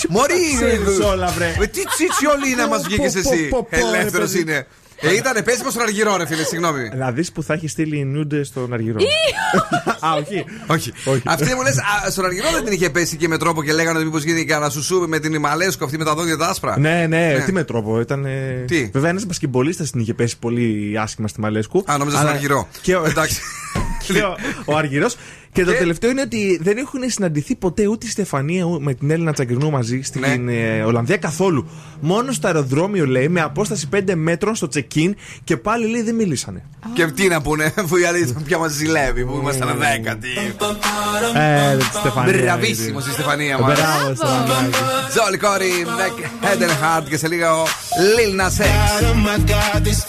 [0.09, 0.35] Μωρή!
[0.57, 1.55] ξέρεις όλα, βρε.
[1.59, 3.49] Με τι τσίτσι είναι να μας βγήκες Πω, εσύ.
[3.49, 4.41] πω, πω, πω, ρε Ελεύθερος παιδί.
[4.43, 4.67] είναι.
[5.01, 6.91] Ε, ήταν πέσιμο στον αργυρό, ρε φίλε, συγγνώμη.
[6.97, 8.97] Να δεις που θα έχει στείλει νούντε στον Αργυρό.
[10.01, 10.45] Α, όχι.
[10.67, 10.93] Όχι.
[11.05, 11.23] Όχι.
[11.25, 11.77] Αυτή μου λες,
[12.11, 14.71] στον αργυρό δεν την είχε πέσει και με τρόπο και λέγανε ότι μήπως γίνει κανένα
[14.71, 16.79] σουσού με την Ιμαλέσκο αυτή με τα δόντια τα άσπρα.
[16.79, 17.43] Ναι, ναι, Ναι.
[17.45, 18.01] τι με τρόπο.
[18.01, 21.85] Ήταν, ε, Τι; Βέβαια, ένας μπασκεμπολίστας την είχε πέσει πολύ άσχημα στη Μαλέσκου.
[21.87, 22.69] Α, νόμιζα στον Αλλά αργυρό.
[22.83, 23.41] Και ο, Εντάξει.
[24.07, 25.17] και ο, ο Αργυρός.
[25.53, 28.95] Και το Και- τελευταίο είναι ότι δεν έχουν συναντηθεί ποτέ ούτε η Στεφανία ούτε με
[28.95, 30.53] την Έλληνα Τσαγκρινού μαζί στην Ναι.
[30.53, 31.69] ε, Ολλανδία καθόλου.
[32.01, 35.11] Μόνο στο αεροδρόμιο λέει με απόσταση 5 μέτρων στο check-in
[35.45, 36.65] και πάλι λέει δεν μίλησανε.
[36.95, 40.29] Και τι να πούνε, αφού η άλλη πια μας ζηλεύει που ήμασταν δέκατοι.
[41.35, 42.43] Ε, τη Στεφανία.
[42.43, 43.75] Μπραβίσιμο η Στεφανία μας.
[43.79, 44.69] Μπράβο, Στεφανία.
[45.15, 45.71] Τζόλι Κόρι,
[46.43, 47.65] Head and Heart και σε λίγο
[48.17, 50.09] Lil Nas X.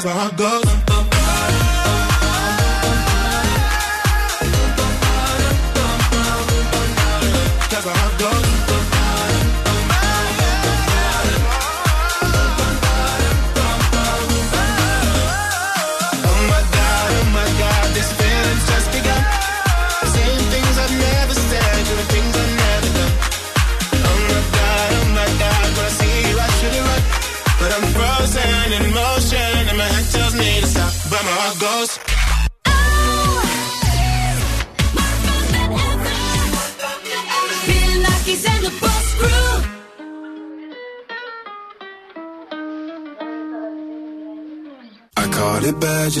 [0.00, 0.77] that's where I go.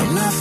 [0.00, 0.32] I'm not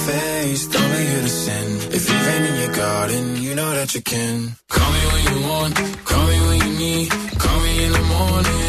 [0.76, 1.68] only here to sin.
[1.98, 4.56] If you've rain in your garden, you know that you can.
[4.70, 5.76] Call me when you want,
[6.10, 7.10] call me when you need.
[7.44, 8.69] Call me in the morning,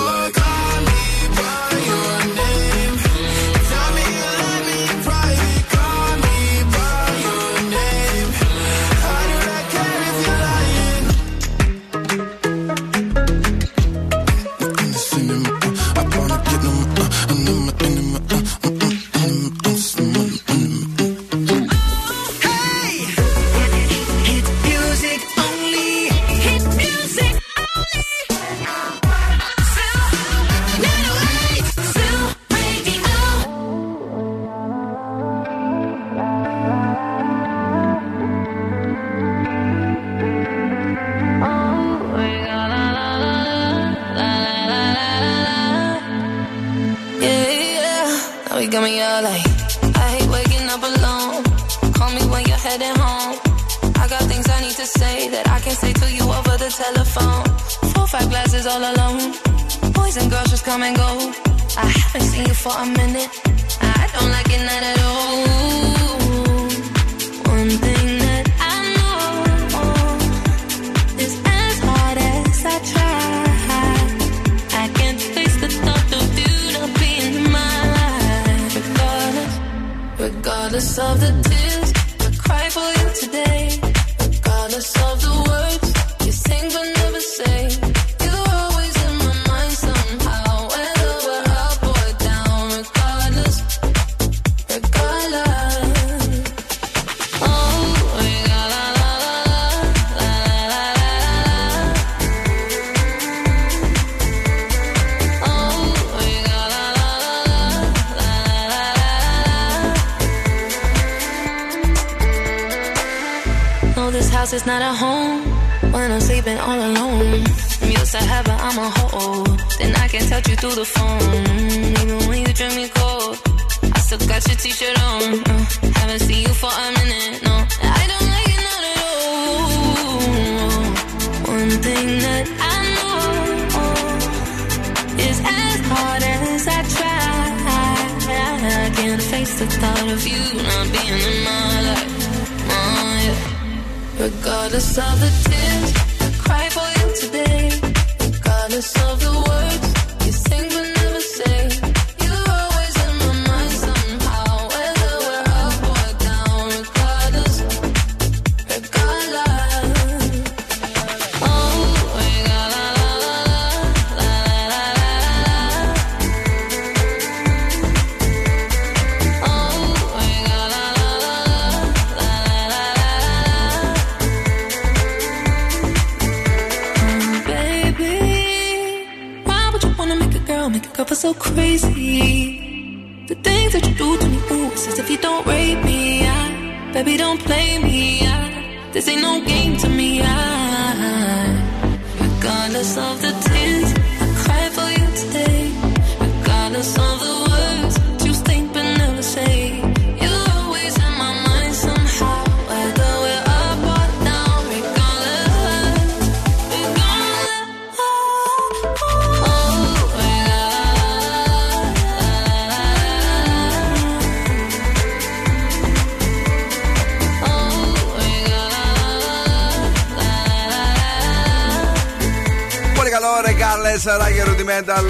[223.35, 225.05] Πολύ καλό, ρε Κάρλε, ράγε Rudimental.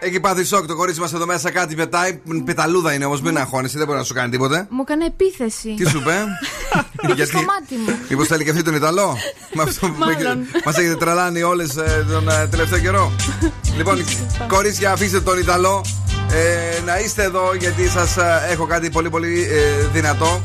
[0.00, 2.20] Έχει πάθει σοκ το κορίτσι μας εδώ μέσα, κάτι πετάει.
[2.44, 4.66] Πεταλούδα είναι όμως, μην αγχώνεσαι, δεν μπορεί να σου κάνει τίποτε.
[4.70, 5.74] Μου έκανε επίθεση.
[5.74, 6.14] Τι σου είπε,
[7.26, 7.98] Στο μάτι μου.
[8.08, 9.16] Μήπως θέλει και αυτή τον Ιταλό;
[9.56, 10.46] Με αυτό που Μάλλον.
[10.64, 11.72] μας έχετε τρελάνει όλες
[12.12, 13.12] τον ε, τελευταίο καιρό.
[13.76, 14.04] λοιπόν,
[14.48, 15.84] κορίτσια, αφήστε τον Ιταλό.
[16.32, 18.16] Ε, να είστε εδώ γιατί σας
[18.50, 20.42] έχω κάτι πολύ πολύ ε, δυνατό.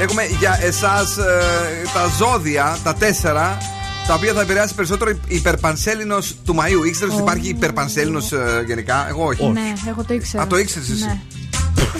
[0.00, 1.16] Έχουμε για εσάς
[1.94, 3.58] τα ζώδια, τα τέσσερα,
[4.08, 6.86] τα οποία θα επηρεάσει περισσότερο η υπερπανσέλινος του Μαΐου.
[6.86, 8.32] Ήξερες ότι υπάρχει υπερπανσέλινος
[8.66, 9.46] γενικά; Εγώ όχι.
[9.46, 10.42] Ναι, εγώ το ήξερα.
[10.42, 11.20] Α, το ήξερες εσύ; Ναι.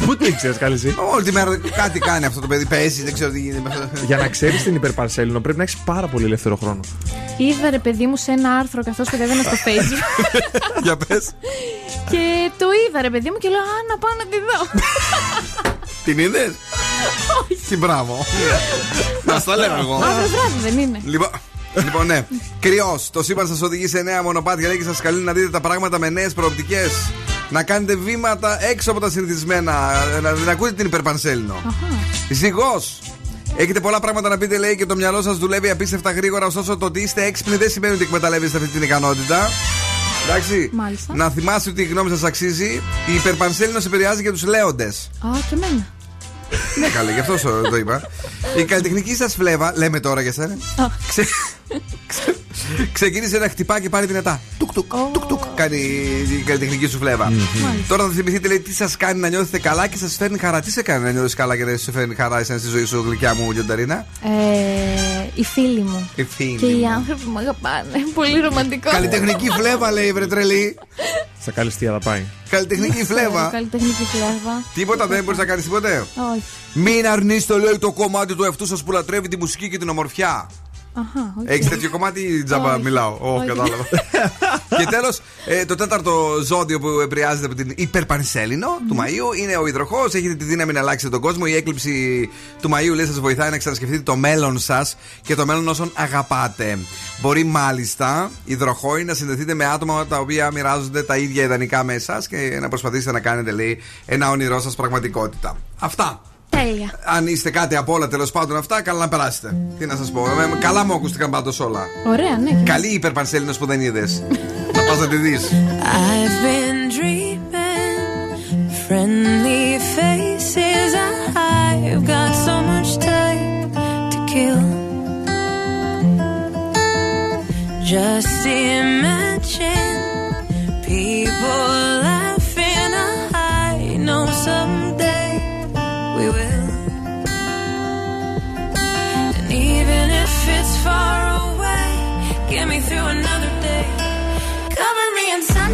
[0.07, 2.67] Πού το ήξερες, καλή εσύ; Όλη τη μέρα κάτι κάνει αυτό το παιδί.
[2.67, 3.61] Παίζει, δεν ξέρω τι γίνεται.
[3.61, 4.05] με αυτό.
[4.07, 6.81] Για να ξέρεις την υπερπαρσέλινο πρέπει να έχεις πάρα πολύ ελεύθερο χρόνο.
[7.37, 10.03] Είδα ρε παιδί μου σε ένα άρθρο καθώ κατέβαινα στο facebook
[10.85, 11.31] Για πες.
[12.11, 14.81] και το είδα ρε παιδί μου και λέω Α, να πάω να τη δω.
[16.05, 16.53] Την είδες;
[17.69, 18.25] Τι μπράβο.
[19.27, 19.95] Να στα λέω εγώ.
[19.95, 21.01] Αύριο βράδυ δεν είναι.
[21.05, 21.29] Λοιπόν,
[21.75, 22.27] λοιπόν, ναι.
[22.61, 23.11] Κρυός.
[23.11, 25.99] Το σύμπαν σας οδηγεί σε νέα μονοπάτια λέει και σας καλεί να δείτε τα πράγματα
[25.99, 27.11] με νέες προοπτικές.
[27.51, 29.93] Να κάνετε βήματα έξω από τα συνηθισμένα.
[30.23, 31.55] Να, να ακούτε την υπερπανσέλινο.
[32.31, 32.99] Ζυγός.
[33.57, 36.47] Έχετε πολλά πράγματα να πείτε, λέει, και το μυαλό σας δουλεύει απίστευτα γρήγορα.
[36.47, 39.49] Ωστόσο, το ότι είστε έξυπνοι δεν σημαίνει ότι εκμεταλλεύεστε αυτή την ικανότητα.
[40.29, 40.71] Εντάξει.
[40.73, 41.15] Μάλιστα.
[41.15, 42.83] Να θυμάστε ότι η γνώμη σας αξίζει.
[43.07, 45.11] Η υπερπανσέλινο επηρεάζει και τους λέοντες.
[45.21, 45.87] Α, και εμένα.
[46.81, 48.11] Ναι, καλέ, γι' αυτός σου το είπα.
[48.57, 50.57] Η καλλιτεχνική σας φλέβα, λέμε τώρα για σένα.
[52.59, 52.75] Ξε...
[52.75, 54.41] ξε- Ξεκίνησε να χτυπά και πάρει δυνατά.
[54.59, 55.43] Τουκ, τουκ, τουκ, τουκ.
[55.55, 55.77] Κάνει
[56.39, 57.33] η καλλιτεχνική σου φλέβα.
[57.89, 60.61] Τώρα θα θυμηθείτε, λέει, τι σας κάνει να νιώθετε καλά και σας φέρνει χαρά.
[60.61, 63.03] Τι σε κάνει να νιώθεις καλά και δεν σε φέρνει χαρά εσένα στη ζωή σου,
[63.07, 64.29] γλυκιά μου, Γιονταρίνα; Ε,
[65.35, 66.11] οι φίλοι μου.
[66.15, 66.89] Η φίλη Και οι μου.
[66.89, 67.89] άνθρωποι που με αγαπάνε.
[68.15, 68.91] Πολύ ρομαντικό.
[68.91, 70.79] Καλλιτεχνική φλέβα, λέει, βρε τρελή.
[71.41, 72.23] Στα καλυστία θα πάει.
[72.51, 73.49] Καλλιτεχνική φλέβα.
[73.53, 74.63] Καλλιτεχνική φλέβα.
[74.75, 76.07] Τίποτα δεν μπορείς να κάνεις τίποτε.
[76.33, 76.43] Όχι.
[76.73, 80.51] Μην αρνείστε, λέει, το κομμάτι του εαυτού σας που λατρεύει τη μουσική και την ομορφιά.
[80.99, 81.43] Okay.
[81.45, 83.17] Έχεις τέτοιο κομμάτι ή τζαμπά, μιλάω.
[83.21, 83.85] Όχι, oh, κατάλαβα.
[84.79, 88.83] και τέλος, ε, το τέταρτο ζώδιο που επηρεάζεται από την υπερπανσέλινο mm.
[88.89, 90.15] του Μαΐου είναι ο υδροχός.
[90.15, 91.45] Έχετε τη δύναμη να αλλάξετε τον κόσμο.
[91.47, 92.29] Η έκλειψη
[92.61, 96.79] του Μαΐου λέει σας βοηθάει να ξανασκεφτείτε το μέλλον σας και το μέλλον όσων αγαπάτε.
[97.21, 102.29] Μπορεί μάλιστα υδροχόοι να συνδεθείτε με άτομα τα οποία μοιράζονται τα ίδια ιδανικά με εσάς
[102.29, 105.57] και να προσπαθήσετε να κάνετε λέει ένα όνειρό σας πραγματικότητα.
[105.79, 106.21] Αυτά.
[107.05, 109.57] Αν είστε κάτι από όλα τέλος πάντων αυτά, καλά να περάσετε.
[109.79, 110.21] Τι να σας πω.
[110.21, 111.87] Ε, καλά μου ακούστηκαν πάντως όλα.
[112.07, 112.63] Ωραία, ναι.
[112.65, 114.23] Καλή υπερπανσέλινος που δεν είδες.
[114.73, 115.53] Θα πας να τη δεις.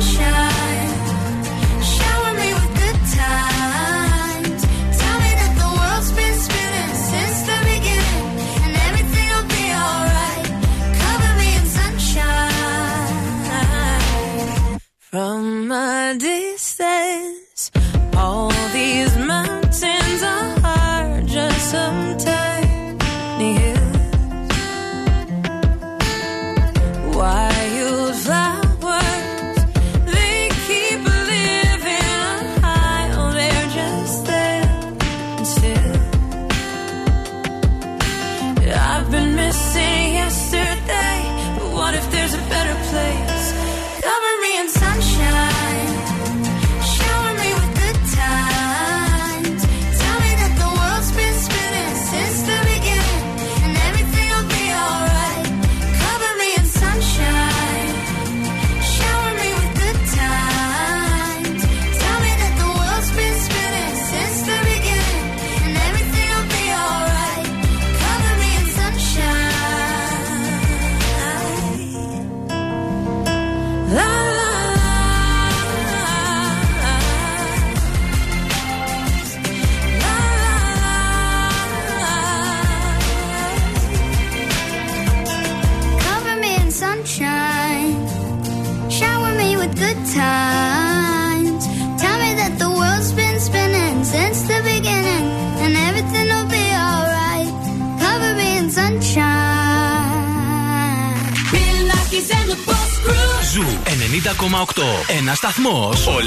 [0.01, 0.93] sunshine.
[2.35, 4.61] Me with good times.
[5.01, 8.27] Tell me that the world's been spinning since the beginning.
[8.65, 10.47] And everything'll be alright.
[11.01, 13.13] Cover me in sunshine.
[14.99, 17.71] From a distance.
[18.17, 18.54] All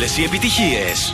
[0.08, 1.14] όλες οι επιτυχίες.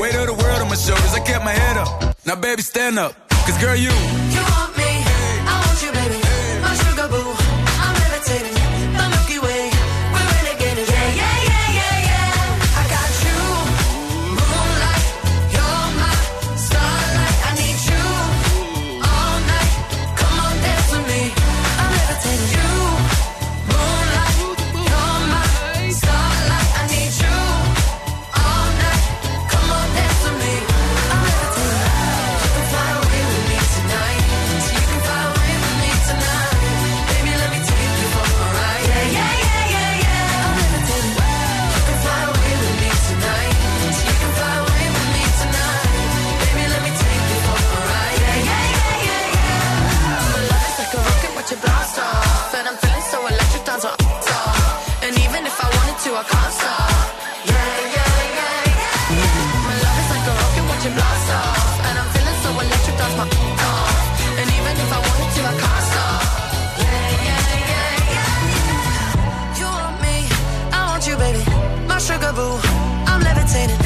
[0.00, 2.16] Weight of the world on my shoulders, I kept my head up.
[2.26, 3.14] Now, baby, stand up,
[3.46, 4.23] cause girl, you.
[73.54, 73.83] compensated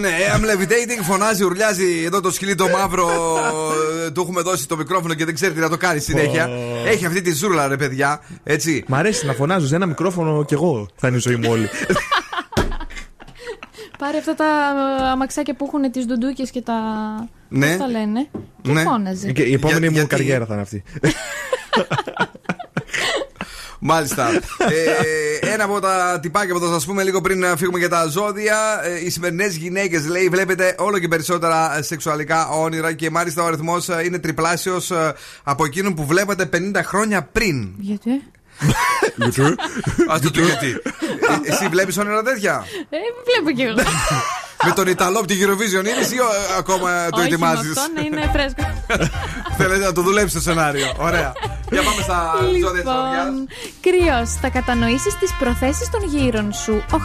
[0.00, 1.02] Ναι, I'm levitating.
[1.02, 3.08] Φωνάζει, ουρλιάζει εδώ το σκυλί το μαύρο.
[4.06, 6.48] ε, Του έχουμε δώσει το μικρόφωνο και δεν ξέρει τι να το κάνει συνέχεια.
[6.86, 8.20] Έχει αυτή τη ζούρλα, ρε παιδιά.
[8.42, 8.84] Έτσι.
[8.86, 11.68] Μ' αρέσει να φωνάζω σε ένα μικρόφωνο κι εγώ θα είναι η ζωή μου όλη.
[13.98, 14.44] Πάρε αυτά τα
[15.04, 16.74] ε, αμαξάκια που έχουν τις ντουντούκες και τα.
[17.48, 17.66] Ναι.
[17.66, 18.28] Πώς τα λένε.
[18.62, 18.82] Και Ναι.
[18.82, 19.32] φώναζε.
[19.32, 20.82] Και η επόμενη Για- μου γιατί- καριέρα θα είναι αυτή.
[23.84, 24.30] Μάλιστα.
[25.40, 28.06] ε, ένα από τα τυπάκια που θα σας πούμε λίγο πριν να φύγουμε για τα
[28.06, 28.80] ζώδια.
[28.82, 33.46] Ε, οι σημερινές γυναίκες, λέει, βλέπετε όλο και περισσότερα ε, σεξουαλικά όνειρα και μάλιστα ο
[33.46, 34.92] αριθμός είναι τριπλάσιος
[35.42, 37.68] από εκείνον που βλέπατε 50 χρόνια πριν.
[37.78, 38.10] Γιατί;
[40.12, 40.66] Α το του γιατί.
[41.46, 43.74] Ε, εσύ βλέπεις όνειρα τέτοια; Ε, βλέπω κι εγώ.
[44.64, 47.92] Με τον Ιταλό από την Eurovision είναι ή ε, ακόμα το Όχι, με ετοιμάζεις; αυτό
[47.94, 48.62] να είναι φρέσκο.
[49.58, 50.92] Θέλετε να το δουλέψει το σενάριο.
[50.98, 51.32] Ωραία.
[51.70, 53.48] Για πάμε στα ζώδια της Λοιπόν,
[53.80, 56.84] κρυός, θα κατανοήσεις τις προθέσεις των γύρων σου.
[56.90, 56.96] 8.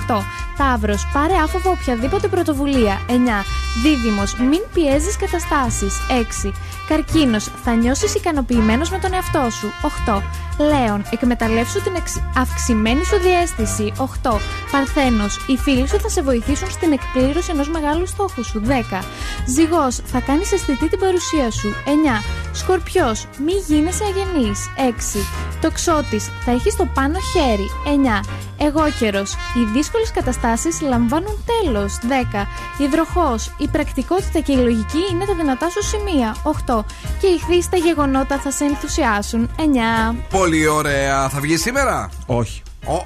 [0.58, 3.02] Ταύρος, πάρε άφοβο οποιαδήποτε πρωτοβουλία.
[3.08, 3.46] 9.
[3.84, 5.94] Δίδυμος, μην πιέζεις καταστάσεις.
[6.10, 6.54] 6.
[6.88, 9.72] Καρκίνος, θα νιώσεις ικανοποιημένος με τον εαυτό σου.
[9.82, 10.24] 8.
[10.58, 13.94] Λέων, εκμεταλλεύσου την εξ- αυξημένη σου διέστηση.
[13.98, 14.40] 8.
[14.72, 18.60] Παρθένος, οι φίλοι σου θα σε βοηθήσουν στην εκπλήρωση ενός μεγάλου στόχου σου.
[18.66, 19.04] 10.
[19.48, 21.68] Ζυγός, θα κάνεις αισθητή την παρουσία σου.
[21.86, 22.24] 9.
[22.54, 24.60] Σκορπιός, μη γίνεσαι αγενής.
[24.78, 25.20] 6.
[25.62, 27.68] Τοξότης, θα έχεις το πάνω χέρι.
[27.86, 28.20] 9.
[28.60, 31.98] Εγώκερος, οι δύσκολες καταστάσεις λαμβάνουν τέλος.
[32.08, 32.48] 10.
[32.78, 36.36] Υδροχός, η πρακτικότητα και η λογική είναι τα δυνατά σου σημεία.
[36.44, 36.86] 8.
[37.22, 39.50] Και οι χθείς τα γεγονότα θα σε ενθουσιάσουν.
[39.58, 40.16] 9.
[40.48, 41.30] Πολύ ωραία.
[41.30, 42.62] Θα βγει σήμερα; Όχι.
[42.86, 43.06] Ο.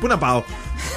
[0.00, 0.42] Πού να πάω;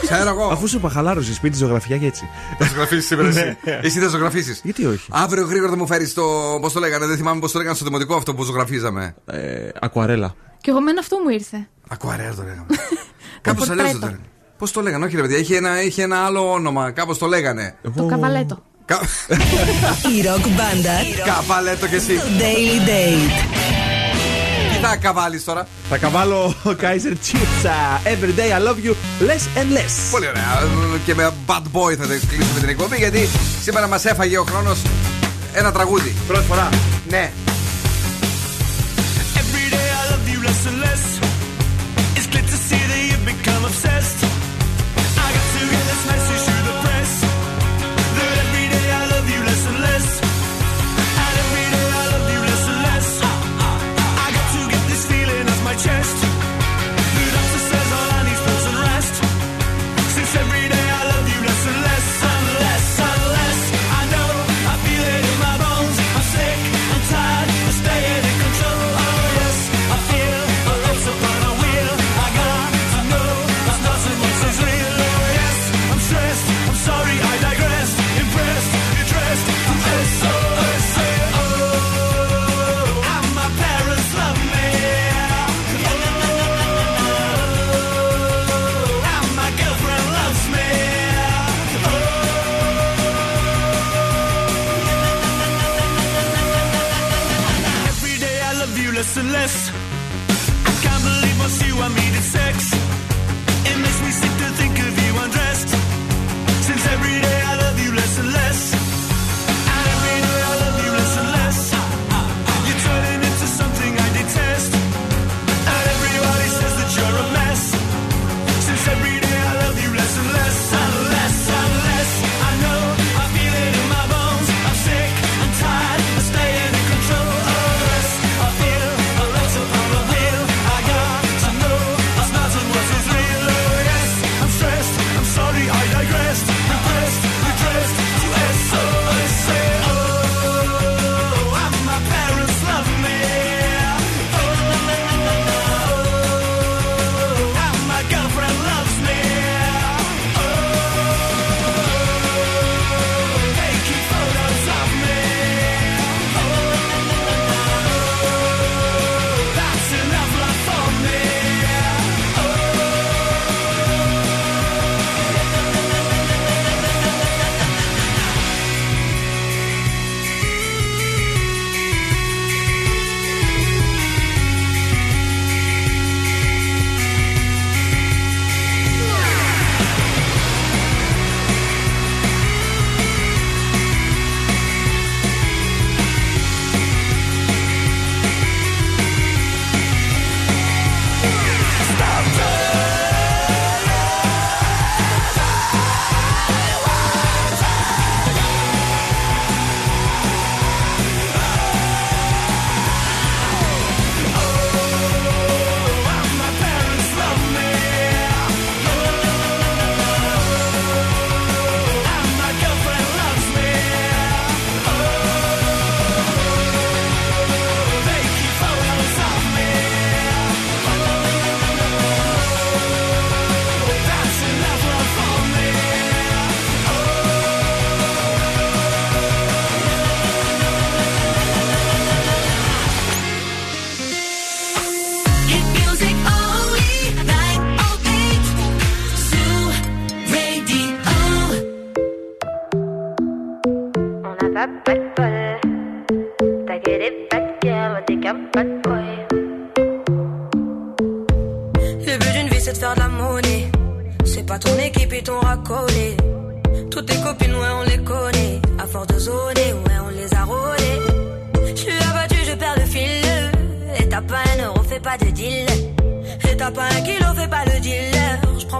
[0.01, 0.47] Ξέρω εγώ.
[0.47, 2.29] Αφού σου είπα χαλάρωσες σπίτι ζωγραφιά και έτσι.
[2.57, 3.57] Θα ζωγραφίσεις σήμερα εσύ.
[3.63, 3.79] Ναι.
[3.81, 4.61] Εσύ θα ζωγραφίσεις.
[4.63, 6.23] Γιατί όχι; Αύριο γρήγορα θα μου φέρεις το.
[6.61, 9.15] Πώς το λέγανε, δεν θυμάμαι πώς το λέγανε στο δημοτικό αυτό που ζωγραφίζαμε.
[9.25, 10.35] Ε, ακουαρέλα.
[10.61, 11.67] Και εγώ μένα αυτό μου ήρθε.
[11.89, 12.65] Ακουαρέλα το λέγαμε.
[13.41, 13.81] Κάπως πορτρέτο.
[13.81, 14.25] αλλιώς το λέγανε.
[14.57, 16.91] Πώς το λέγανε, όχι ρε παιδιά, είχε ένα, είχε ένα άλλο όνομα.
[16.91, 17.75] Κάπως το λέγανε.
[17.95, 18.63] Το καβαλέτο.
[20.17, 20.93] Η ροκ μπάντα.
[21.25, 22.19] Καβαλέτο κι εσύ.
[22.39, 23.80] Daily Date.
[24.81, 25.67] Τι θα καβάλεις τώρα.
[25.89, 27.65] Θα καβάλω Kaiser Chiefs.
[27.65, 28.91] uh, Every day I love you
[29.29, 30.11] less and less.
[30.11, 30.69] Πολύ ωραία.
[31.05, 33.29] Και με bad boy θα κλείσουμε την εκπομπή γιατί
[33.63, 34.81] σήμερα μας έφαγε ο χρόνος
[35.53, 36.15] ένα τραγούδι.
[36.27, 36.69] Πρώτη φορά.
[37.09, 37.31] Ναι.
[39.35, 40.80] Every day I love you less and less.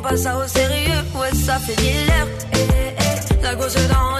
[0.02, 2.28] Pas ça au sérieux, ouais, ça fait dealer.
[2.54, 4.20] Eh, eh, la gosse dans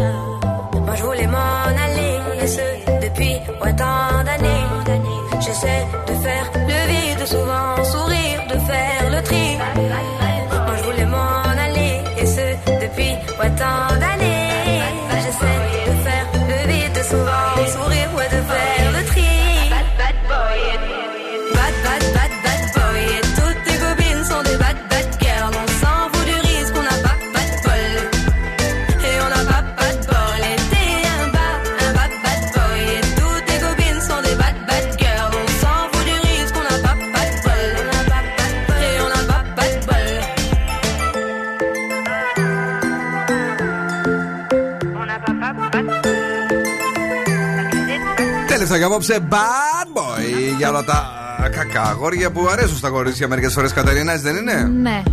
[48.81, 51.09] Και απόψε bad boy για όλα τα
[51.51, 55.03] κακά αγόρια που αρέσουν στα κορίτσια μερικές φορές Κατερίνα, έτσι δεν είναι; Ναι.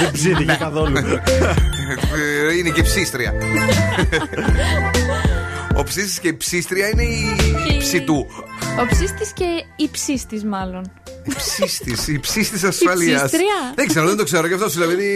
[0.00, 0.96] Δεν ψήνει καθόλου.
[0.96, 3.32] Ε, είναι και ψίστρια.
[5.78, 7.36] Ο ψήστης και η ψίστρια είναι η
[7.78, 8.26] ψητού.
[8.80, 9.44] Ο ψήστης και
[9.76, 10.90] η ψήστης, μάλλον.
[11.36, 13.22] Ψήστης, η ψήστης ασφαλείας.
[13.22, 13.72] ψίστρια.
[13.74, 14.46] Δεν ξέρω, δεν το ξέρω.
[14.46, 14.88] Γι' αυτό σου λέω.
[14.88, 15.08] Γιατί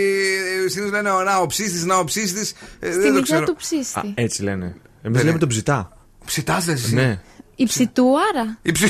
[0.66, 2.48] συνήθως λένε ο, να ο ψήστης, να ο ψήστης.
[2.80, 3.44] Στην Δεν το ιδέα ξέρω.
[3.44, 4.12] του ψήστη.
[4.14, 4.74] Έτσι λένε.
[5.02, 5.38] Εμείς Ναι, λέμε ναι.
[5.38, 5.78] τον ψητά.
[6.24, 6.94] Ψητάς δεν εσύ.
[6.94, 7.20] Ναι.
[7.56, 8.44] Η ψητούαρα.
[8.62, 8.88] Η ψη...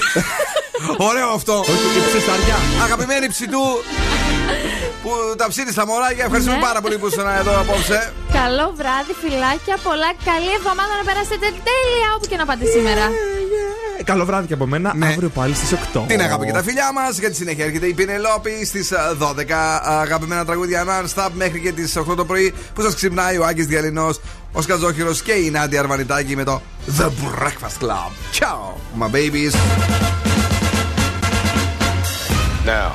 [1.10, 1.58] Ωραίο αυτό.
[1.58, 2.56] Όχι, η ψισταριά.
[2.84, 3.62] Αγαπημένη ψητού
[5.02, 6.24] που τα ψήνει στα μωράκια.
[6.24, 6.62] Ευχαριστούμε Ναι.
[6.62, 8.12] πάρα πολύ που ήσουν εδώ απόψε.
[8.32, 10.10] Καλό βράδυ, φυλάκια, πολλά.
[10.30, 13.04] Καλή εβδομάδα να περάσετε τέλεια όπου και να πάτε σήμερα.
[13.98, 14.88] Ε, Καλό βράδυ και από μένα.
[15.10, 16.04] Αύριο πάλι στις 8.
[16.06, 17.18] Την αγάπη και τα φιλιά μας.
[17.18, 22.16] Για τη συνέχεια έρχεται η Πινελόπη στις 12 αγαπημένα τραγούδια non-stop μέχρι και τις 8
[22.16, 24.20] το πρωί που σας ξυπνάει ο Άκης Διαλυνός,
[24.52, 26.62] ο Σκαζόχοιρος και η Νάντια Αρβανιτάκη με το
[26.98, 28.10] The Breakfast Club.
[28.40, 29.54] Ciao, my babies.
[32.66, 32.90] Now,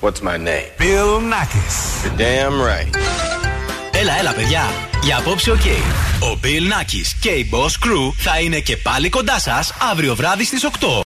[0.00, 0.68] what's my name?
[0.78, 1.76] Bill Nackis.
[2.04, 2.96] You're damn right.
[3.92, 4.62] Έλα, έλα, παιδιά.
[5.02, 5.66] Για απόψε, οκ.
[6.20, 10.44] Ο Bill Nackis και η Boss Crew θα είναι και πάλι κοντά σας αύριο βράδυ
[10.44, 10.68] στις 8.